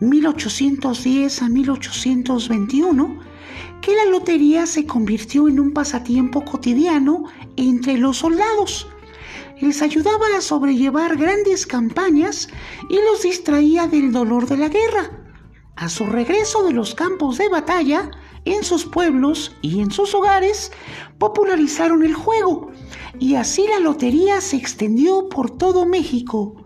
1810 0.00 1.42
a 1.42 1.48
1821, 1.48 3.18
que 3.80 3.94
la 3.94 4.06
lotería 4.06 4.66
se 4.66 4.86
convirtió 4.86 5.48
en 5.48 5.60
un 5.60 5.72
pasatiempo 5.72 6.44
cotidiano 6.44 7.24
entre 7.56 7.98
los 7.98 8.18
soldados. 8.18 8.88
Les 9.60 9.82
ayudaba 9.82 10.26
a 10.36 10.40
sobrellevar 10.40 11.16
grandes 11.16 11.66
campañas 11.66 12.48
y 12.88 12.94
los 12.94 13.22
distraía 13.22 13.86
del 13.86 14.12
dolor 14.12 14.46
de 14.46 14.56
la 14.56 14.68
guerra. 14.68 15.10
A 15.76 15.88
su 15.88 16.06
regreso 16.06 16.64
de 16.64 16.72
los 16.72 16.94
campos 16.94 17.38
de 17.38 17.48
batalla, 17.48 18.10
en 18.44 18.64
sus 18.64 18.86
pueblos 18.86 19.54
y 19.62 19.80
en 19.80 19.90
sus 19.90 20.14
hogares, 20.14 20.72
popularizaron 21.18 22.02
el 22.02 22.14
juego 22.14 22.70
y 23.18 23.34
así 23.34 23.66
la 23.68 23.78
lotería 23.78 24.40
se 24.40 24.56
extendió 24.56 25.28
por 25.28 25.50
todo 25.50 25.84
México. 25.84 26.56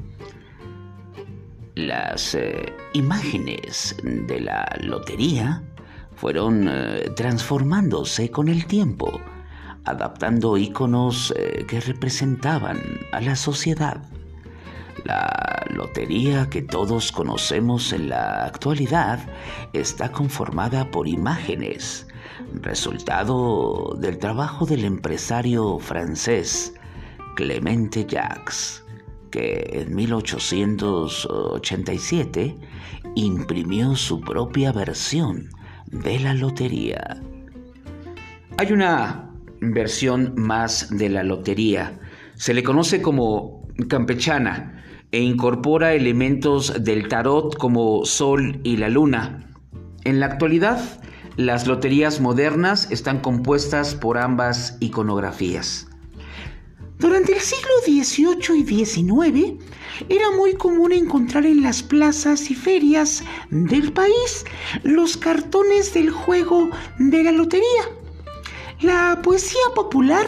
Las 1.75 2.35
eh, 2.35 2.73
imágenes 2.93 3.97
de 4.03 4.41
la 4.41 4.69
lotería 4.81 5.63
fueron 6.15 6.69
eh, 6.69 7.11
transformándose 7.17 8.31
con 8.31 8.49
el 8.49 8.67
tiempo, 8.67 9.21
adaptando 9.85 10.57
iconos 10.57 11.33
eh, 11.37 11.65
que 11.67 11.81
representaban 11.81 12.81
a 13.13 13.21
la 13.21 13.37
sociedad. 13.37 14.03
La 15.05 15.67
lotería 15.71 16.51
que 16.51 16.63
todos 16.63 17.11
conocemos 17.11 17.93
en 17.93 18.11
la 18.11 18.45
actualidad 18.45 19.19
está 19.73 20.13
conformada 20.13 20.91
por 20.91 21.09
imágenes 21.09 22.07
resultado 22.61 23.97
del 23.99 24.19
trabajo 24.19 24.67
del 24.67 24.85
empresario 24.85 25.79
francés 25.79 26.75
Clemente 27.35 28.05
Jacques, 28.07 28.82
que 29.33 29.69
en 29.73 29.97
1887 29.97 32.57
imprimió 33.17 33.97
su 33.97 34.21
propia 34.21 34.71
versión 34.71 35.49
de 35.87 36.21
la 36.21 36.35
lotería. 36.35 37.21
Hay 38.59 38.71
una 38.71 39.29
versión 39.61 40.35
más 40.37 40.97
de 40.97 41.09
la 41.09 41.25
lotería. 41.25 41.99
Se 42.35 42.55
le 42.55 42.63
conoce 42.63 43.03
como 43.03 43.67
campechana 43.89 44.85
e 45.11 45.21
incorpora 45.21 45.95
elementos 45.95 46.85
del 46.85 47.09
tarot 47.09 47.57
como 47.57 48.05
sol 48.05 48.61
y 48.63 48.77
la 48.77 48.89
luna. 48.89 49.49
En 50.05 50.21
la 50.21 50.27
actualidad, 50.27 50.79
las 51.37 51.67
loterías 51.67 52.21
modernas 52.21 52.91
están 52.91 53.21
compuestas 53.21 53.95
por 53.95 54.19
ambas 54.19 54.77
iconografías. 54.81 55.89
Durante 56.99 57.33
el 57.33 57.41
siglo 57.41 57.73
XVIII 57.85 58.59
y 58.61 58.85
XIX 58.85 59.65
era 60.09 60.31
muy 60.31 60.55
común 60.55 60.93
encontrar 60.93 61.47
en 61.47 61.63
las 61.63 61.83
plazas 61.83 62.51
y 62.51 62.55
ferias 62.55 63.25
del 63.51 63.93
país 63.93 64.45
los 64.83 65.17
cartones 65.17 65.93
del 65.95 66.11
juego 66.11 66.71
de 66.99 67.25
la 67.25 67.33
lotería. 67.33 67.83
La 68.81 69.21
poesía 69.23 69.63
popular 69.75 70.27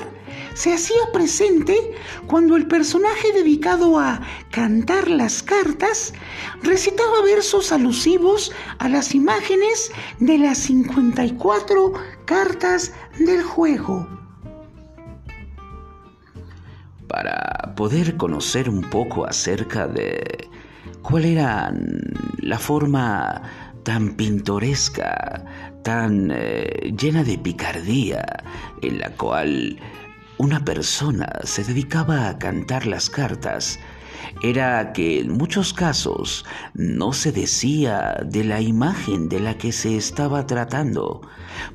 se 0.55 0.72
hacía 0.72 1.11
presente 1.12 1.77
cuando 2.27 2.57
el 2.57 2.68
personaje 2.68 3.33
dedicado 3.33 3.98
a 3.98 4.20
cantar 4.50 5.11
las 5.11 5.42
cartas 5.42 6.12
recitaba 6.62 7.22
versos 7.22 7.72
alusivos 7.72 8.53
a 8.79 8.88
las 8.88 9.14
imágenes 9.14 9.90
de 10.20 10.38
las 10.38 10.59
54 10.59 11.92
cartas 12.24 12.92
del 13.18 13.42
juego. 13.42 14.24
Para 17.14 17.72
poder 17.77 18.16
conocer 18.16 18.68
un 18.68 18.81
poco 18.81 19.24
acerca 19.24 19.87
de 19.87 20.48
cuál 21.03 21.24
era 21.27 21.72
la 22.38 22.59
forma 22.59 23.40
tan 23.85 24.16
pintoresca, 24.16 25.44
tan 25.85 26.33
eh, 26.35 26.92
llena 26.98 27.22
de 27.22 27.38
picardía, 27.38 28.24
en 28.83 28.98
la 28.98 29.11
cual 29.11 29.79
una 30.38 30.64
persona 30.64 31.29
se 31.44 31.62
dedicaba 31.62 32.29
a 32.29 32.37
cantar 32.37 32.85
las 32.85 33.09
cartas 33.09 33.79
era 34.43 34.93
que 34.93 35.21
en 35.21 35.33
muchos 35.33 35.73
casos 35.73 36.45
no 36.75 37.13
se 37.13 37.33
decía 37.33 38.21
de 38.25 38.45
la 38.45 38.61
imagen 38.61 39.29
de 39.29 39.41
la 39.41 39.57
que 39.57 39.73
se 39.73 39.97
estaba 39.97 40.47
tratando. 40.47 41.23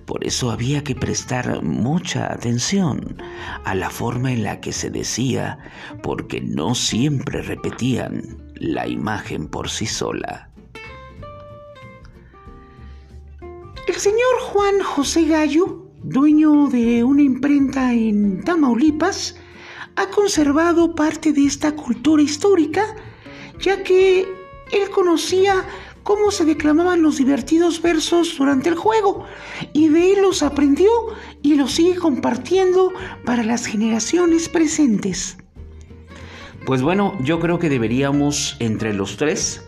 Por 0.06 0.26
eso 0.26 0.52
había 0.52 0.84
que 0.84 0.96
prestar 0.96 1.64
mucha 1.64 2.32
atención 2.32 3.22
a 3.66 3.76
la 3.76 3.90
forma 3.90 4.32
en 4.32 4.44
la 4.44 4.60
que 4.60 4.72
se 4.72 4.90
decía, 4.90 5.60
porque 6.04 6.42
no 6.42 6.76
siempre 6.76 7.42
repetían 7.42 8.38
la 8.56 8.88
imagen 8.88 9.48
por 9.48 9.70
sí 9.70 9.86
sola. 9.86 10.50
El 13.88 13.96
señor 13.96 14.40
Juan 14.42 14.80
José 14.82 15.26
Gallo 15.26 15.90
dueño 16.04 16.68
de 16.68 17.04
una 17.04 17.22
imprenta 17.22 17.94
en 17.94 18.44
Tamaulipas, 18.44 19.36
ha 20.00 20.10
conservado 20.12 20.96
parte 20.96 21.34
de 21.34 21.46
esta 21.46 21.74
cultura 21.74 22.24
histórica, 22.24 22.96
ya 23.60 23.84
que 23.84 24.22
él 24.72 24.90
conocía 24.92 25.66
cómo 26.04 26.32
se 26.32 26.46
declamaban 26.46 27.02
los 27.02 27.18
divertidos 27.18 27.82
versos 27.82 28.38
durante 28.38 28.70
el 28.70 28.76
juego, 28.76 29.26
y 29.74 29.90
de 29.90 30.14
él 30.14 30.22
los 30.22 30.42
aprendió 30.42 30.90
y 31.42 31.56
los 31.56 31.74
sigue 31.74 31.96
compartiendo 31.98 32.94
para 33.26 33.44
las 33.44 33.66
generaciones 33.66 34.48
presentes. 34.48 35.38
Pues 36.66 36.82
bueno, 36.82 37.18
yo 37.22 37.42
creo 37.42 37.60
que 37.60 37.68
deberíamos 37.68 38.56
entre 38.60 38.94
los 38.94 39.18
tres 39.18 39.66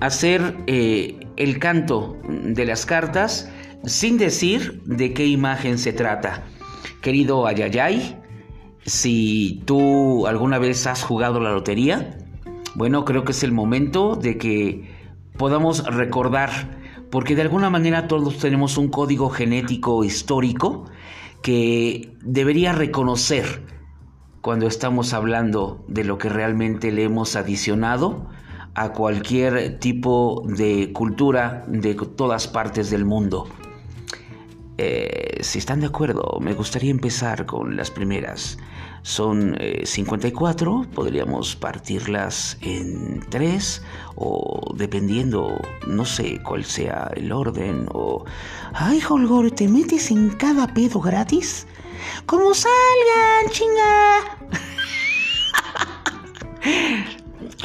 hacer 0.00 0.54
eh, 0.66 1.26
el 1.36 1.58
canto 1.58 2.18
de 2.28 2.66
las 2.66 2.84
cartas 2.84 3.50
sin 3.86 4.18
decir 4.18 4.82
de 4.84 5.14
qué 5.14 5.24
imagen 5.26 5.78
se 5.78 5.94
trata. 5.94 6.44
Querido 7.06 7.46
Ayayay, 7.46 8.20
si 8.84 9.62
tú 9.64 10.26
alguna 10.26 10.58
vez 10.58 10.88
has 10.88 11.04
jugado 11.04 11.38
la 11.38 11.52
lotería, 11.52 12.18
Bueno, 12.74 13.04
creo 13.04 13.22
que 13.22 13.30
es 13.30 13.44
el 13.44 13.52
momento 13.52 14.16
de 14.16 14.38
que 14.38 14.90
podamos 15.38 15.84
recordar, 15.86 16.50
porque 17.08 17.36
de 17.36 17.42
alguna 17.42 17.70
manera 17.70 18.08
todos 18.08 18.38
tenemos 18.38 18.76
un 18.76 18.88
código 18.88 19.30
genético 19.30 20.02
histórico 20.02 20.86
que 21.42 22.12
debería 22.22 22.72
reconocer 22.72 23.62
cuando 24.40 24.66
estamos 24.66 25.12
hablando 25.12 25.84
de 25.86 26.02
lo 26.02 26.18
que 26.18 26.28
realmente 26.28 26.90
le 26.90 27.04
hemos 27.04 27.36
adicionado 27.36 28.26
a 28.74 28.92
cualquier 28.92 29.78
tipo 29.78 30.42
de 30.44 30.92
cultura 30.92 31.64
de 31.68 31.94
todas 31.94 32.48
partes 32.48 32.90
del 32.90 33.04
mundo. 33.04 33.46
Eh, 34.78 35.38
si 35.40 35.58
están 35.58 35.80
de 35.80 35.86
acuerdo, 35.86 36.38
me 36.40 36.52
gustaría 36.52 36.90
empezar 36.90 37.46
con 37.46 37.76
las 37.76 37.90
primeras. 37.90 38.58
Son 39.02 39.56
54, 39.84 40.82
eh, 40.82 40.88
podríamos 40.94 41.56
partirlas 41.56 42.58
en 42.60 43.20
tres 43.30 43.82
o 44.16 44.74
dependiendo, 44.76 45.60
no 45.86 46.04
sé 46.04 46.42
cuál 46.42 46.64
sea 46.64 47.10
el 47.16 47.32
orden 47.32 47.86
o... 47.92 48.24
Ay, 48.74 49.00
Holgor, 49.08 49.50
¿te 49.52 49.68
metes 49.68 50.10
en 50.10 50.30
cada 50.30 50.66
pedo 50.66 51.00
gratis? 51.00 51.66
¡Como 52.26 52.52
salgan, 52.52 53.50
chinga! 53.50 54.36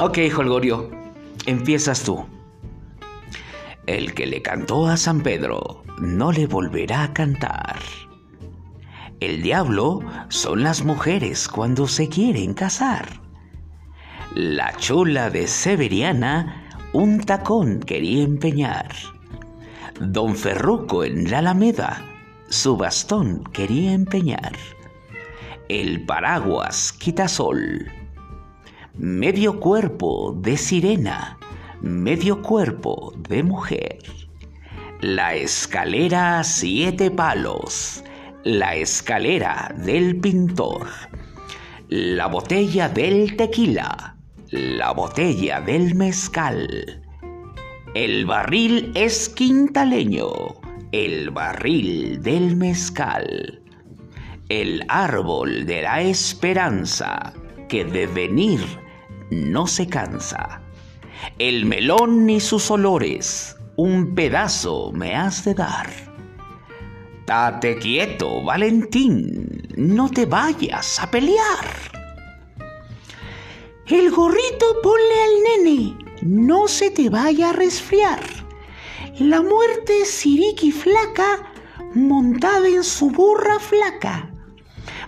ok, 0.00 0.18
Holgorio, 0.38 0.90
empiezas 1.44 2.04
tú. 2.04 2.24
El 3.86 4.14
que 4.14 4.26
le 4.26 4.40
cantó 4.40 4.86
a 4.86 4.96
San 4.96 5.22
Pedro 5.22 5.81
no 5.98 6.32
le 6.32 6.46
volverá 6.46 7.04
a 7.04 7.12
cantar. 7.12 7.78
El 9.20 9.42
diablo 9.42 10.00
son 10.28 10.62
las 10.62 10.84
mujeres 10.84 11.48
cuando 11.48 11.86
se 11.86 12.08
quieren 12.08 12.54
casar. 12.54 13.20
La 14.34 14.76
chula 14.76 15.30
de 15.30 15.46
Severiana 15.46 16.88
un 16.92 17.20
tacón 17.20 17.80
quería 17.80 18.24
empeñar. 18.24 18.88
Don 20.00 20.34
Ferruco 20.34 21.04
en 21.04 21.30
la 21.30 21.38
Alameda 21.38 22.04
su 22.48 22.76
bastón 22.76 23.44
quería 23.52 23.92
empeñar. 23.92 24.52
El 25.68 26.04
paraguas 26.04 26.92
quitasol. 26.92 27.90
Medio 28.94 29.58
cuerpo 29.60 30.36
de 30.38 30.56
sirena 30.56 31.38
medio 31.82 32.42
cuerpo 32.42 33.12
de 33.28 33.42
mujer. 33.42 33.98
La 35.02 35.34
escalera 35.34 36.44
siete 36.44 37.10
palos. 37.10 38.04
La 38.44 38.76
escalera 38.76 39.74
del 39.76 40.20
pintor. 40.20 40.86
La 41.88 42.28
botella 42.28 42.88
del 42.88 43.34
tequila. 43.34 44.16
La 44.52 44.92
botella 44.92 45.60
del 45.60 45.96
mezcal. 45.96 47.02
El 47.96 48.26
barril 48.26 48.92
es 48.94 49.28
quintaleño. 49.28 50.30
El 50.92 51.30
barril 51.30 52.22
del 52.22 52.54
mezcal. 52.54 53.60
El 54.48 54.84
árbol 54.86 55.66
de 55.66 55.82
la 55.82 56.00
esperanza 56.00 57.32
que 57.68 57.84
de 57.84 58.06
venir 58.06 58.60
no 59.32 59.66
se 59.66 59.88
cansa 59.88 60.62
el 61.38 61.66
melón 61.66 62.28
y 62.28 62.40
sus 62.40 62.70
olores, 62.70 63.56
un 63.76 64.14
pedazo 64.14 64.92
me 64.92 65.14
has 65.14 65.44
de 65.44 65.54
dar. 65.54 65.88
Tate 67.24 67.78
quieto, 67.78 68.42
Valentín, 68.42 69.68
no 69.76 70.10
te 70.10 70.26
vayas 70.26 70.98
a 71.00 71.10
pelear. 71.10 71.66
El 73.86 74.10
gorrito 74.10 74.80
ponle 74.82 75.22
al 75.24 75.64
nene, 75.64 75.96
no 76.22 76.68
se 76.68 76.90
te 76.90 77.08
vaya 77.08 77.50
a 77.50 77.52
resfriar. 77.52 78.20
La 79.18 79.42
muerte 79.42 80.04
siriqui 80.04 80.72
flaca, 80.72 81.52
montada 81.94 82.68
en 82.68 82.84
su 82.84 83.10
burra 83.10 83.58
flaca. 83.58 84.30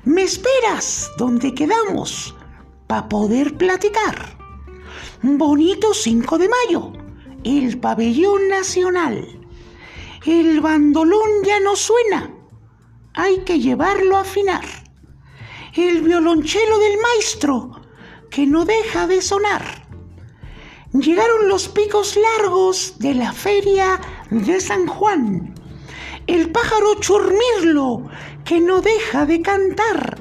¿Me 0.05 0.22
esperas 0.22 1.11
donde 1.18 1.55
quedamos 1.55 2.35
para 2.87 3.09
poder 3.09 3.57
platicar? 3.57 4.37
bonito 5.22 5.94
5 5.94 6.37
de 6.38 6.48
mayo, 6.48 6.92
el 7.44 7.78
pabellón 7.78 8.48
nacional. 8.48 9.40
El 10.26 10.61
bandolón 10.61 11.44
ya 11.44 11.61
no 11.61 11.76
suena, 11.76 12.35
hay 13.12 13.38
que 13.44 13.61
llevarlo 13.61 14.16
a 14.16 14.22
afinar. 14.22 14.64
El 15.74 16.02
violonchelo 16.02 16.78
del 16.78 16.98
maestro, 16.98 17.83
que 18.30 18.46
no 18.46 18.64
deja 18.64 19.07
de 19.07 19.20
sonar. 19.20 19.87
Llegaron 20.92 21.48
los 21.48 21.68
picos 21.68 22.16
largos 22.16 22.98
de 22.98 23.14
la 23.14 23.33
feria 23.33 24.00
de 24.30 24.61
San 24.61 24.87
Juan. 24.87 25.54
El 26.26 26.50
pájaro 26.50 26.94
churmirlo, 27.00 28.09
que 28.44 28.61
no 28.61 28.80
deja 28.80 29.26
de 29.26 29.42
cantar. 29.42 30.20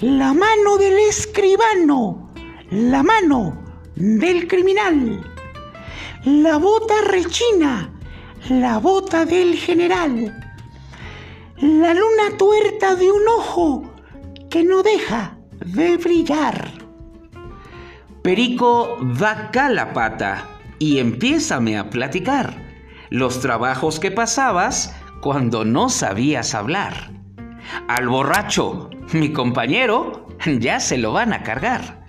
La 0.00 0.34
mano 0.34 0.78
del 0.78 0.98
escribano, 0.98 2.32
la 2.70 3.02
mano 3.02 3.62
del 3.94 4.48
criminal. 4.48 5.31
La 6.24 6.56
bota 6.56 6.94
rechina, 7.04 7.90
la 8.48 8.78
bota 8.78 9.24
del 9.24 9.56
general. 9.56 10.54
La 11.56 11.94
luna 11.94 12.36
tuerta 12.38 12.94
de 12.94 13.10
un 13.10 13.26
ojo 13.26 13.92
que 14.48 14.62
no 14.62 14.84
deja 14.84 15.36
de 15.66 15.96
brillar. 15.96 16.70
Perico 18.22 18.98
da 19.18 19.50
la 19.68 19.92
pata 19.92 20.46
y 20.78 21.00
empiézame 21.00 21.76
a 21.76 21.90
platicar 21.90 22.54
los 23.10 23.40
trabajos 23.40 23.98
que 23.98 24.12
pasabas 24.12 24.94
cuando 25.22 25.64
no 25.64 25.88
sabías 25.88 26.54
hablar. 26.54 27.10
Al 27.88 28.08
borracho, 28.08 28.90
mi 29.12 29.32
compañero, 29.32 30.28
ya 30.60 30.78
se 30.78 30.98
lo 30.98 31.12
van 31.12 31.32
a 31.32 31.42
cargar. 31.42 32.06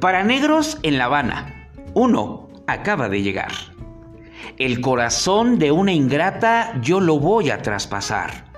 Para 0.00 0.22
negros 0.22 0.78
en 0.82 0.98
La 0.98 1.06
Habana, 1.06 1.70
uno 1.94 2.41
acaba 2.66 3.08
de 3.08 3.22
llegar. 3.22 3.52
El 4.58 4.80
corazón 4.80 5.58
de 5.58 5.72
una 5.72 5.92
ingrata 5.92 6.78
yo 6.80 7.00
lo 7.00 7.18
voy 7.18 7.50
a 7.50 7.62
traspasar. 7.62 8.52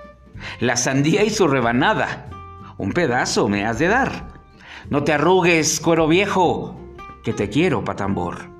La 0.61 0.77
sandía 0.77 1.25
y 1.25 1.31
su 1.31 1.47
rebanada, 1.49 2.29
un 2.77 2.93
pedazo 2.93 3.49
me 3.49 3.65
has 3.65 3.79
de 3.79 3.89
dar. 3.89 4.29
No 4.91 5.05
te 5.05 5.13
arrugues, 5.13 5.81
cuero 5.81 6.09
viejo, 6.09 6.77
que 7.23 7.33
te 7.33 7.49
quiero, 7.49 7.85
patambor. 7.85 8.51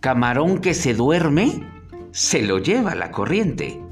Camarón 0.00 0.58
que 0.58 0.74
se 0.74 0.94
duerme, 0.94 1.66
se 2.10 2.42
lo 2.42 2.58
lleva 2.58 2.94
la 2.94 3.10
corriente. 3.10 3.82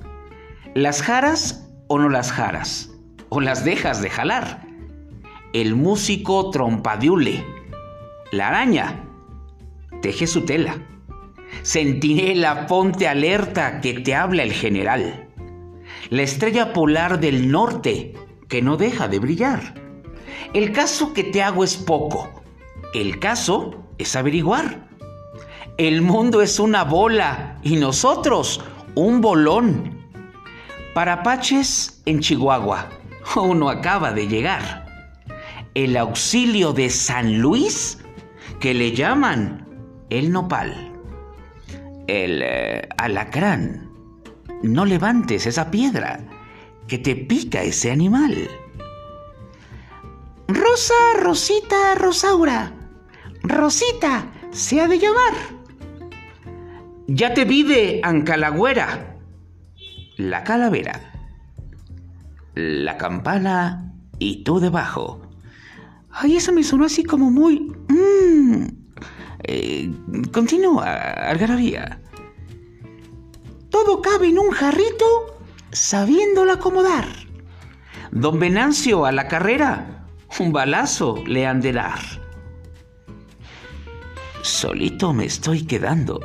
¿Las 0.75 1.03
jaras 1.03 1.71
o 1.89 1.99
no 1.99 2.09
las 2.09 2.33
jaras? 2.33 2.91
¿O 3.29 3.41
las 3.41 3.65
dejas 3.65 4.03
de 4.03 4.11
jalar? 4.11 4.67
El 5.53 5.77
músico 5.77 6.51
trompadiule 6.51 7.45
la 8.35 8.49
araña 8.49 9.04
teje 10.05 10.27
su 10.27 10.43
tela. 10.45 10.77
Centinela, 11.63 12.67
ponte 12.67 13.09
alerta 13.09 13.81
que 13.81 13.95
te 13.95 14.15
habla 14.15 14.43
el 14.43 14.53
general. 14.53 15.31
La 16.11 16.21
estrella 16.21 16.75
polar 16.75 17.21
del 17.21 17.51
norte 17.51 18.13
que 18.47 18.61
no 18.61 18.77
deja 18.77 19.09
de 19.09 19.19
brillar. 19.19 19.81
El 20.53 20.73
caso 20.73 21.15
que 21.15 21.25
te 21.25 21.43
hago 21.43 21.65
es 21.65 21.79
poco. 21.79 22.43
El 22.93 23.19
caso 23.19 23.83
es 23.97 24.15
averiguar. 24.15 24.87
El 25.79 26.03
mundo 26.03 26.43
es 26.43 26.61
una 26.61 26.85
bola 26.85 27.57
y 27.63 27.77
nosotros 27.77 28.61
un 28.95 29.23
bolón. 29.23 30.05
Para 30.93 31.15
Apaches 31.15 32.03
en 32.05 32.21
Chihuahua, 32.21 32.91
uno 33.37 33.71
acaba 33.71 34.13
de 34.13 34.29
llegar. 34.29 34.85
El 35.73 35.97
auxilio 35.97 36.75
de 36.75 36.91
San 36.91 37.39
Luis 37.39 38.05
que 38.61 38.75
le 38.75 38.93
llaman 38.93 39.64
el 40.11 40.31
nopal, 40.31 40.93
el 42.07 42.43
eh, 42.43 42.89
alacrán. 42.97 43.91
No 44.63 44.85
levantes 44.85 45.47
esa 45.47 45.71
piedra, 45.71 46.21
que 46.89 46.99
te 46.99 47.17
pica 47.17 47.63
ese 47.63 47.91
animal. 47.91 48.49
Rosa, 50.49 50.95
Rosita, 51.21 51.95
Rosaura. 51.97 52.73
Rosita, 53.43 54.33
se 54.51 54.81
ha 54.81 54.89
de 54.89 54.99
llamar. 54.99 55.35
Ya 57.07 57.35
te 57.35 57.45
vive, 57.45 58.01
Ancalagüera. 58.03 59.19
La 60.17 60.45
calavera. 60.45 61.13
La 62.55 62.97
campana 62.97 63.93
y 64.19 64.45
tú 64.45 64.61
debajo. 64.61 65.21
Ay, 66.11 66.37
eso 66.37 66.53
me 66.53 66.63
sonó 66.63 66.85
así 66.85 67.03
como 67.05 67.31
muy... 67.31 67.73
Mmm. 67.89 68.84
Eh, 69.47 69.91
continúa, 70.33 70.95
algarabía. 71.31 72.01
Todo 73.71 74.01
cabe 74.01 74.29
en 74.29 74.39
un 74.39 74.51
jarrito 74.51 75.39
sabiéndolo 75.73 76.53
acomodar. 76.53 77.07
Don 78.11 78.39
Venancio 78.39 79.05
a 79.05 79.13
la 79.13 79.27
carrera, 79.29 80.07
un 80.39 80.53
balazo 80.53 81.23
le 81.27 81.47
han 81.47 81.61
de 81.61 81.73
dar. 81.73 81.99
Solito 84.43 85.13
me 85.13 85.25
estoy 85.25 85.67
quedando. 85.67 86.21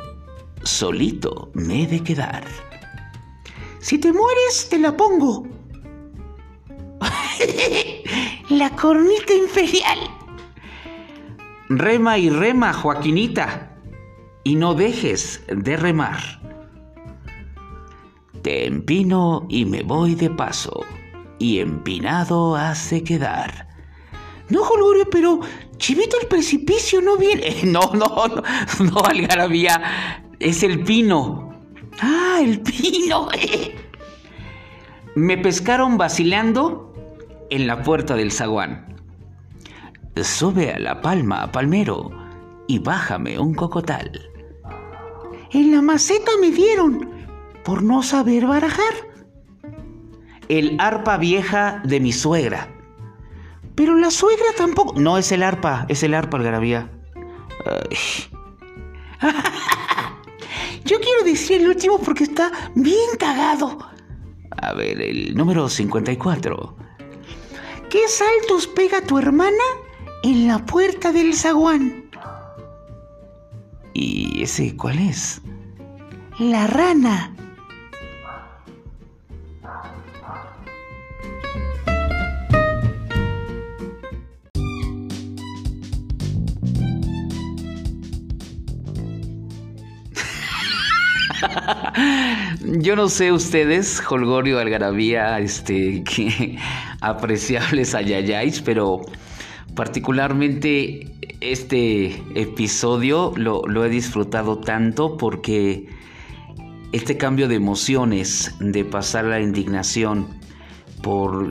Solito 0.62 1.50
me 1.54 1.82
he 1.82 1.86
de 1.86 2.02
quedar. 2.02 2.44
Si 3.80 3.98
te 3.98 4.12
mueres, 4.12 4.68
te 4.68 4.78
la 4.78 4.96
pongo. 4.96 5.46
la 8.50 8.70
cornita 8.76 9.32
imperial. 9.32 10.19
Rema 11.72 12.18
y 12.18 12.30
rema, 12.30 12.72
Joaquinita, 12.72 13.76
y 14.42 14.56
no 14.56 14.74
dejes 14.74 15.40
de 15.46 15.76
remar. 15.76 16.18
Te 18.42 18.66
empino 18.66 19.46
y 19.48 19.66
me 19.66 19.84
voy 19.84 20.16
de 20.16 20.30
paso, 20.30 20.84
y 21.38 21.60
empinado 21.60 22.56
hace 22.56 23.04
quedar. 23.04 23.68
No, 24.48 24.64
Jolgorio, 24.64 25.08
pero 25.10 25.38
Chivito 25.76 26.16
el 26.20 26.26
precipicio 26.26 27.00
no 27.00 27.16
viene. 27.16 27.54
No, 27.64 27.92
no, 27.94 28.26
no, 28.26 28.42
no, 28.84 29.00
Algarabía, 29.04 30.24
es 30.40 30.64
el 30.64 30.82
pino. 30.82 31.54
Ah, 32.00 32.40
el 32.42 32.62
pino. 32.62 33.28
Me 35.14 35.38
pescaron 35.38 35.96
vacilando 35.96 36.92
en 37.48 37.68
la 37.68 37.80
puerta 37.84 38.16
del 38.16 38.32
zaguán. 38.32 38.89
Sube 40.16 40.72
a 40.72 40.78
la 40.78 41.00
palma, 41.00 41.50
palmero, 41.50 42.10
y 42.66 42.78
bájame 42.78 43.38
un 43.38 43.54
cocotal. 43.54 44.10
En 45.52 45.72
la 45.72 45.82
maceta 45.82 46.30
me 46.40 46.50
dieron 46.50 47.10
por 47.64 47.82
no 47.82 48.02
saber 48.02 48.46
barajar. 48.46 48.92
El 50.48 50.76
arpa 50.78 51.16
vieja 51.16 51.80
de 51.84 52.00
mi 52.00 52.12
suegra. 52.12 52.68
Pero 53.74 53.96
la 53.96 54.10
suegra 54.10 54.46
tampoco. 54.56 55.00
No 55.00 55.16
es 55.16 55.32
el 55.32 55.42
arpa, 55.42 55.86
es 55.88 56.02
el 56.02 56.14
arpa, 56.14 56.36
algarabía. 56.36 56.90
Yo 60.84 61.00
quiero 61.00 61.24
decir 61.24 61.62
el 61.62 61.68
último 61.68 61.98
porque 61.98 62.24
está 62.24 62.50
bien 62.74 63.16
cagado. 63.18 63.78
A 64.50 64.74
ver, 64.74 65.00
el 65.00 65.34
número 65.34 65.68
54. 65.68 66.76
¿Qué 67.88 68.08
saltos 68.08 68.66
pega 68.66 69.00
tu 69.00 69.18
hermana 69.18 69.64
en 70.22 70.46
la 70.46 70.64
puerta 70.64 71.12
del 71.12 71.34
zaguán? 71.34 72.10
¿Y 73.94 74.42
ese 74.42 74.76
cuál 74.76 74.98
es? 74.98 75.40
La 76.38 76.66
rana. 76.66 77.34
Yo 92.80 92.96
no 92.96 93.08
sé 93.08 93.32
ustedes, 93.32 94.02
Holgorio 94.08 94.58
Algarabía, 94.58 95.38
este, 95.38 96.02
que 96.04 96.58
apreciables 97.00 97.94
ayayáis, 97.94 98.60
pero 98.60 99.02
particularmente 99.74 101.06
este 101.40 102.22
episodio 102.34 103.32
lo, 103.36 103.84
he 103.84 103.88
disfrutado 103.88 104.58
tanto 104.58 105.16
porque 105.16 105.88
este 106.92 107.16
cambio 107.16 107.48
de 107.48 107.54
emociones, 107.54 108.54
de 108.60 108.84
pasar 108.84 109.24
la 109.24 109.40
indignación 109.40 110.26
por 111.02 111.50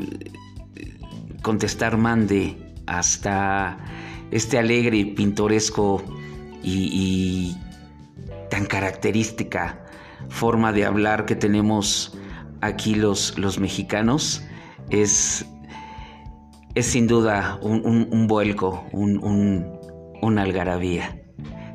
contestar 1.41 1.97
mande 1.97 2.57
hasta 2.85 3.77
este 4.31 4.59
alegre 4.59 5.05
pintoresco 5.05 6.03
y, 6.61 6.89
y 6.91 7.57
tan 8.49 8.65
característica 8.65 9.85
forma 10.27 10.71
de 10.71 10.85
hablar 10.85 11.25
que 11.25 11.35
tenemos 11.35 12.17
aquí 12.61 12.95
los, 12.95 13.37
los 13.37 13.59
mexicanos 13.59 14.43
es, 14.89 15.45
es 16.75 16.85
sin 16.85 17.07
duda 17.07 17.59
un, 17.61 18.07
un, 18.11 18.27
vuelco, 18.27 18.85
un, 18.91 19.17
un, 20.21 20.39
algarabía. 20.39 21.19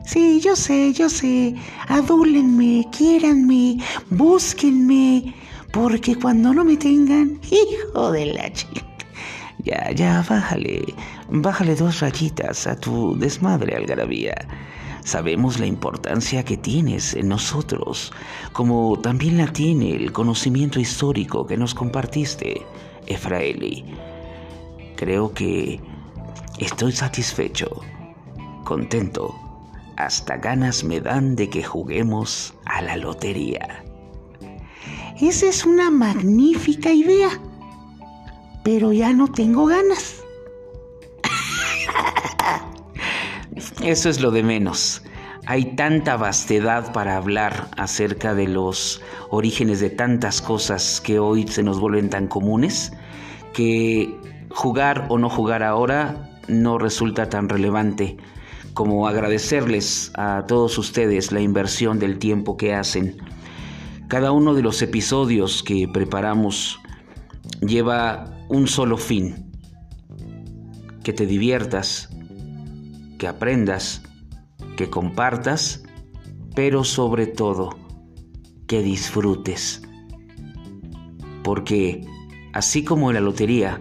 Sí, 0.05 0.41
yo 0.41 0.55
sé, 0.55 0.93
yo 0.93 1.09
sé. 1.09 1.55
Adúlenme, 1.89 2.87
quiéranme, 2.97 3.79
búsquenme, 4.11 5.35
porque 5.73 6.15
cuando 6.17 6.53
no 6.53 6.65
me 6.65 6.77
tengan, 6.77 7.41
hijo 7.51 8.13
de 8.13 8.27
la 8.27 8.53
chica. 8.53 8.83
Ya, 9.65 9.91
ya, 9.93 10.25
bájale, 10.29 10.85
bájale 11.31 11.75
dos 11.75 12.01
rayitas 12.01 12.67
a 12.67 12.77
tu 12.77 13.17
desmadre, 13.19 13.75
algarabía. 13.75 14.35
Sabemos 15.05 15.59
la 15.59 15.67
importancia 15.67 16.45
que 16.45 16.57
tienes 16.57 17.15
en 17.15 17.29
nosotros, 17.29 18.13
como 18.53 18.99
también 19.01 19.39
la 19.39 19.53
tiene 19.53 19.97
el 19.97 20.13
conocimiento 20.13 20.81
histórico 20.81 21.47
que 21.47 21.57
nos 21.57 21.75
compartiste, 21.75 22.63
Efraeli. 23.07 23.85
Creo 24.97 25.33
que 25.33 25.81
estoy 26.59 26.93
satisfecho, 26.93 27.81
contento, 28.65 29.35
hasta 29.97 30.37
ganas 30.37 30.85
me 30.85 31.01
dan 31.01 31.37
de 31.37 31.51
que 31.51 31.63
juguemos 31.63 32.55
a 32.65 32.83
la 32.83 32.97
lotería. 32.97 33.85
Esa 35.21 35.47
es 35.47 35.65
una 35.65 35.91
magnífica 35.91 36.93
idea, 36.93 37.31
pero 38.63 38.93
ya 38.93 39.13
no 39.13 39.29
tengo 39.29 39.67
ganas. 39.67 40.23
Eso 43.83 44.09
es 44.09 44.21
lo 44.21 44.31
de 44.31 44.43
menos. 44.43 45.03
Hay 45.47 45.77
tanta 45.77 46.17
vastedad 46.17 46.93
para 46.93 47.17
hablar 47.17 47.69
acerca 47.77 48.35
de 48.35 48.49
los 48.49 49.03
orígenes 49.31 49.81
de 49.81 49.91
tantas 49.91 50.41
cosas 50.41 51.01
que 51.01 51.19
hoy 51.19 51.47
se 51.47 51.63
nos 51.63 51.79
vuelven 51.79 52.09
tan 52.09 52.29
comunes 52.29 52.93
que 53.53 54.19
jugar 54.55 55.07
o 55.11 55.19
no 55.19 55.29
jugar 55.29 55.65
ahora 55.65 56.31
no 56.47 56.79
resulta 56.79 57.29
tan 57.29 57.49
relevante 57.49 58.17
como 58.73 59.07
agradecerles 59.07 60.13
a 60.15 60.47
todos 60.47 60.79
ustedes 60.79 61.33
la 61.33 61.41
inversión 61.41 61.99
del 61.99 62.19
tiempo 62.19 62.57
que 62.57 62.75
hacen. 62.75 63.17
Cada 64.09 64.33
uno 64.33 64.55
de 64.55 64.63
los 64.63 64.81
episodios 64.83 65.63
que 65.63 65.89
preparamos 65.89 66.81
lleva 67.61 68.37
un 68.49 68.67
solo 68.69 68.97
fin, 68.97 69.51
que 71.03 71.13
te 71.13 71.27
diviertas, 71.27 72.11
que 73.19 73.27
aprendas, 73.27 74.03
que 74.77 74.89
compartas, 74.89 75.83
pero 76.55 76.85
sobre 76.85 77.27
todo 77.27 77.77
que 78.67 78.83
disfrutes. 78.83 79.83
Porque 81.43 82.07
así 82.53 82.85
como 82.85 83.11
en 83.11 83.15
la 83.15 83.21
lotería, 83.21 83.81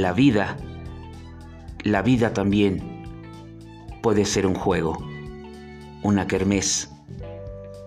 la 0.00 0.12
vida, 0.12 0.56
la 1.84 2.00
vida 2.02 2.32
también 2.32 3.04
puede 4.02 4.24
ser 4.24 4.46
un 4.46 4.54
juego, 4.54 4.96
una 6.02 6.26
kermés, 6.26 6.90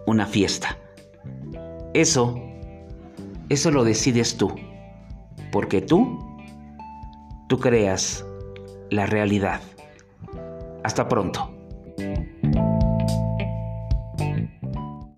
una 0.06 0.28
fiesta. 0.28 0.78
Eso, 1.94 2.40
eso 3.50 3.72
lo 3.72 3.84
decides 3.84 4.38
tú, 4.38 4.54
porque 5.52 5.82
tú, 5.82 6.20
tú 7.48 7.60
creas 7.60 8.24
la 8.92 9.08
realidad. 9.08 9.62
Hasta 10.84 11.08
pronto. 11.08 11.52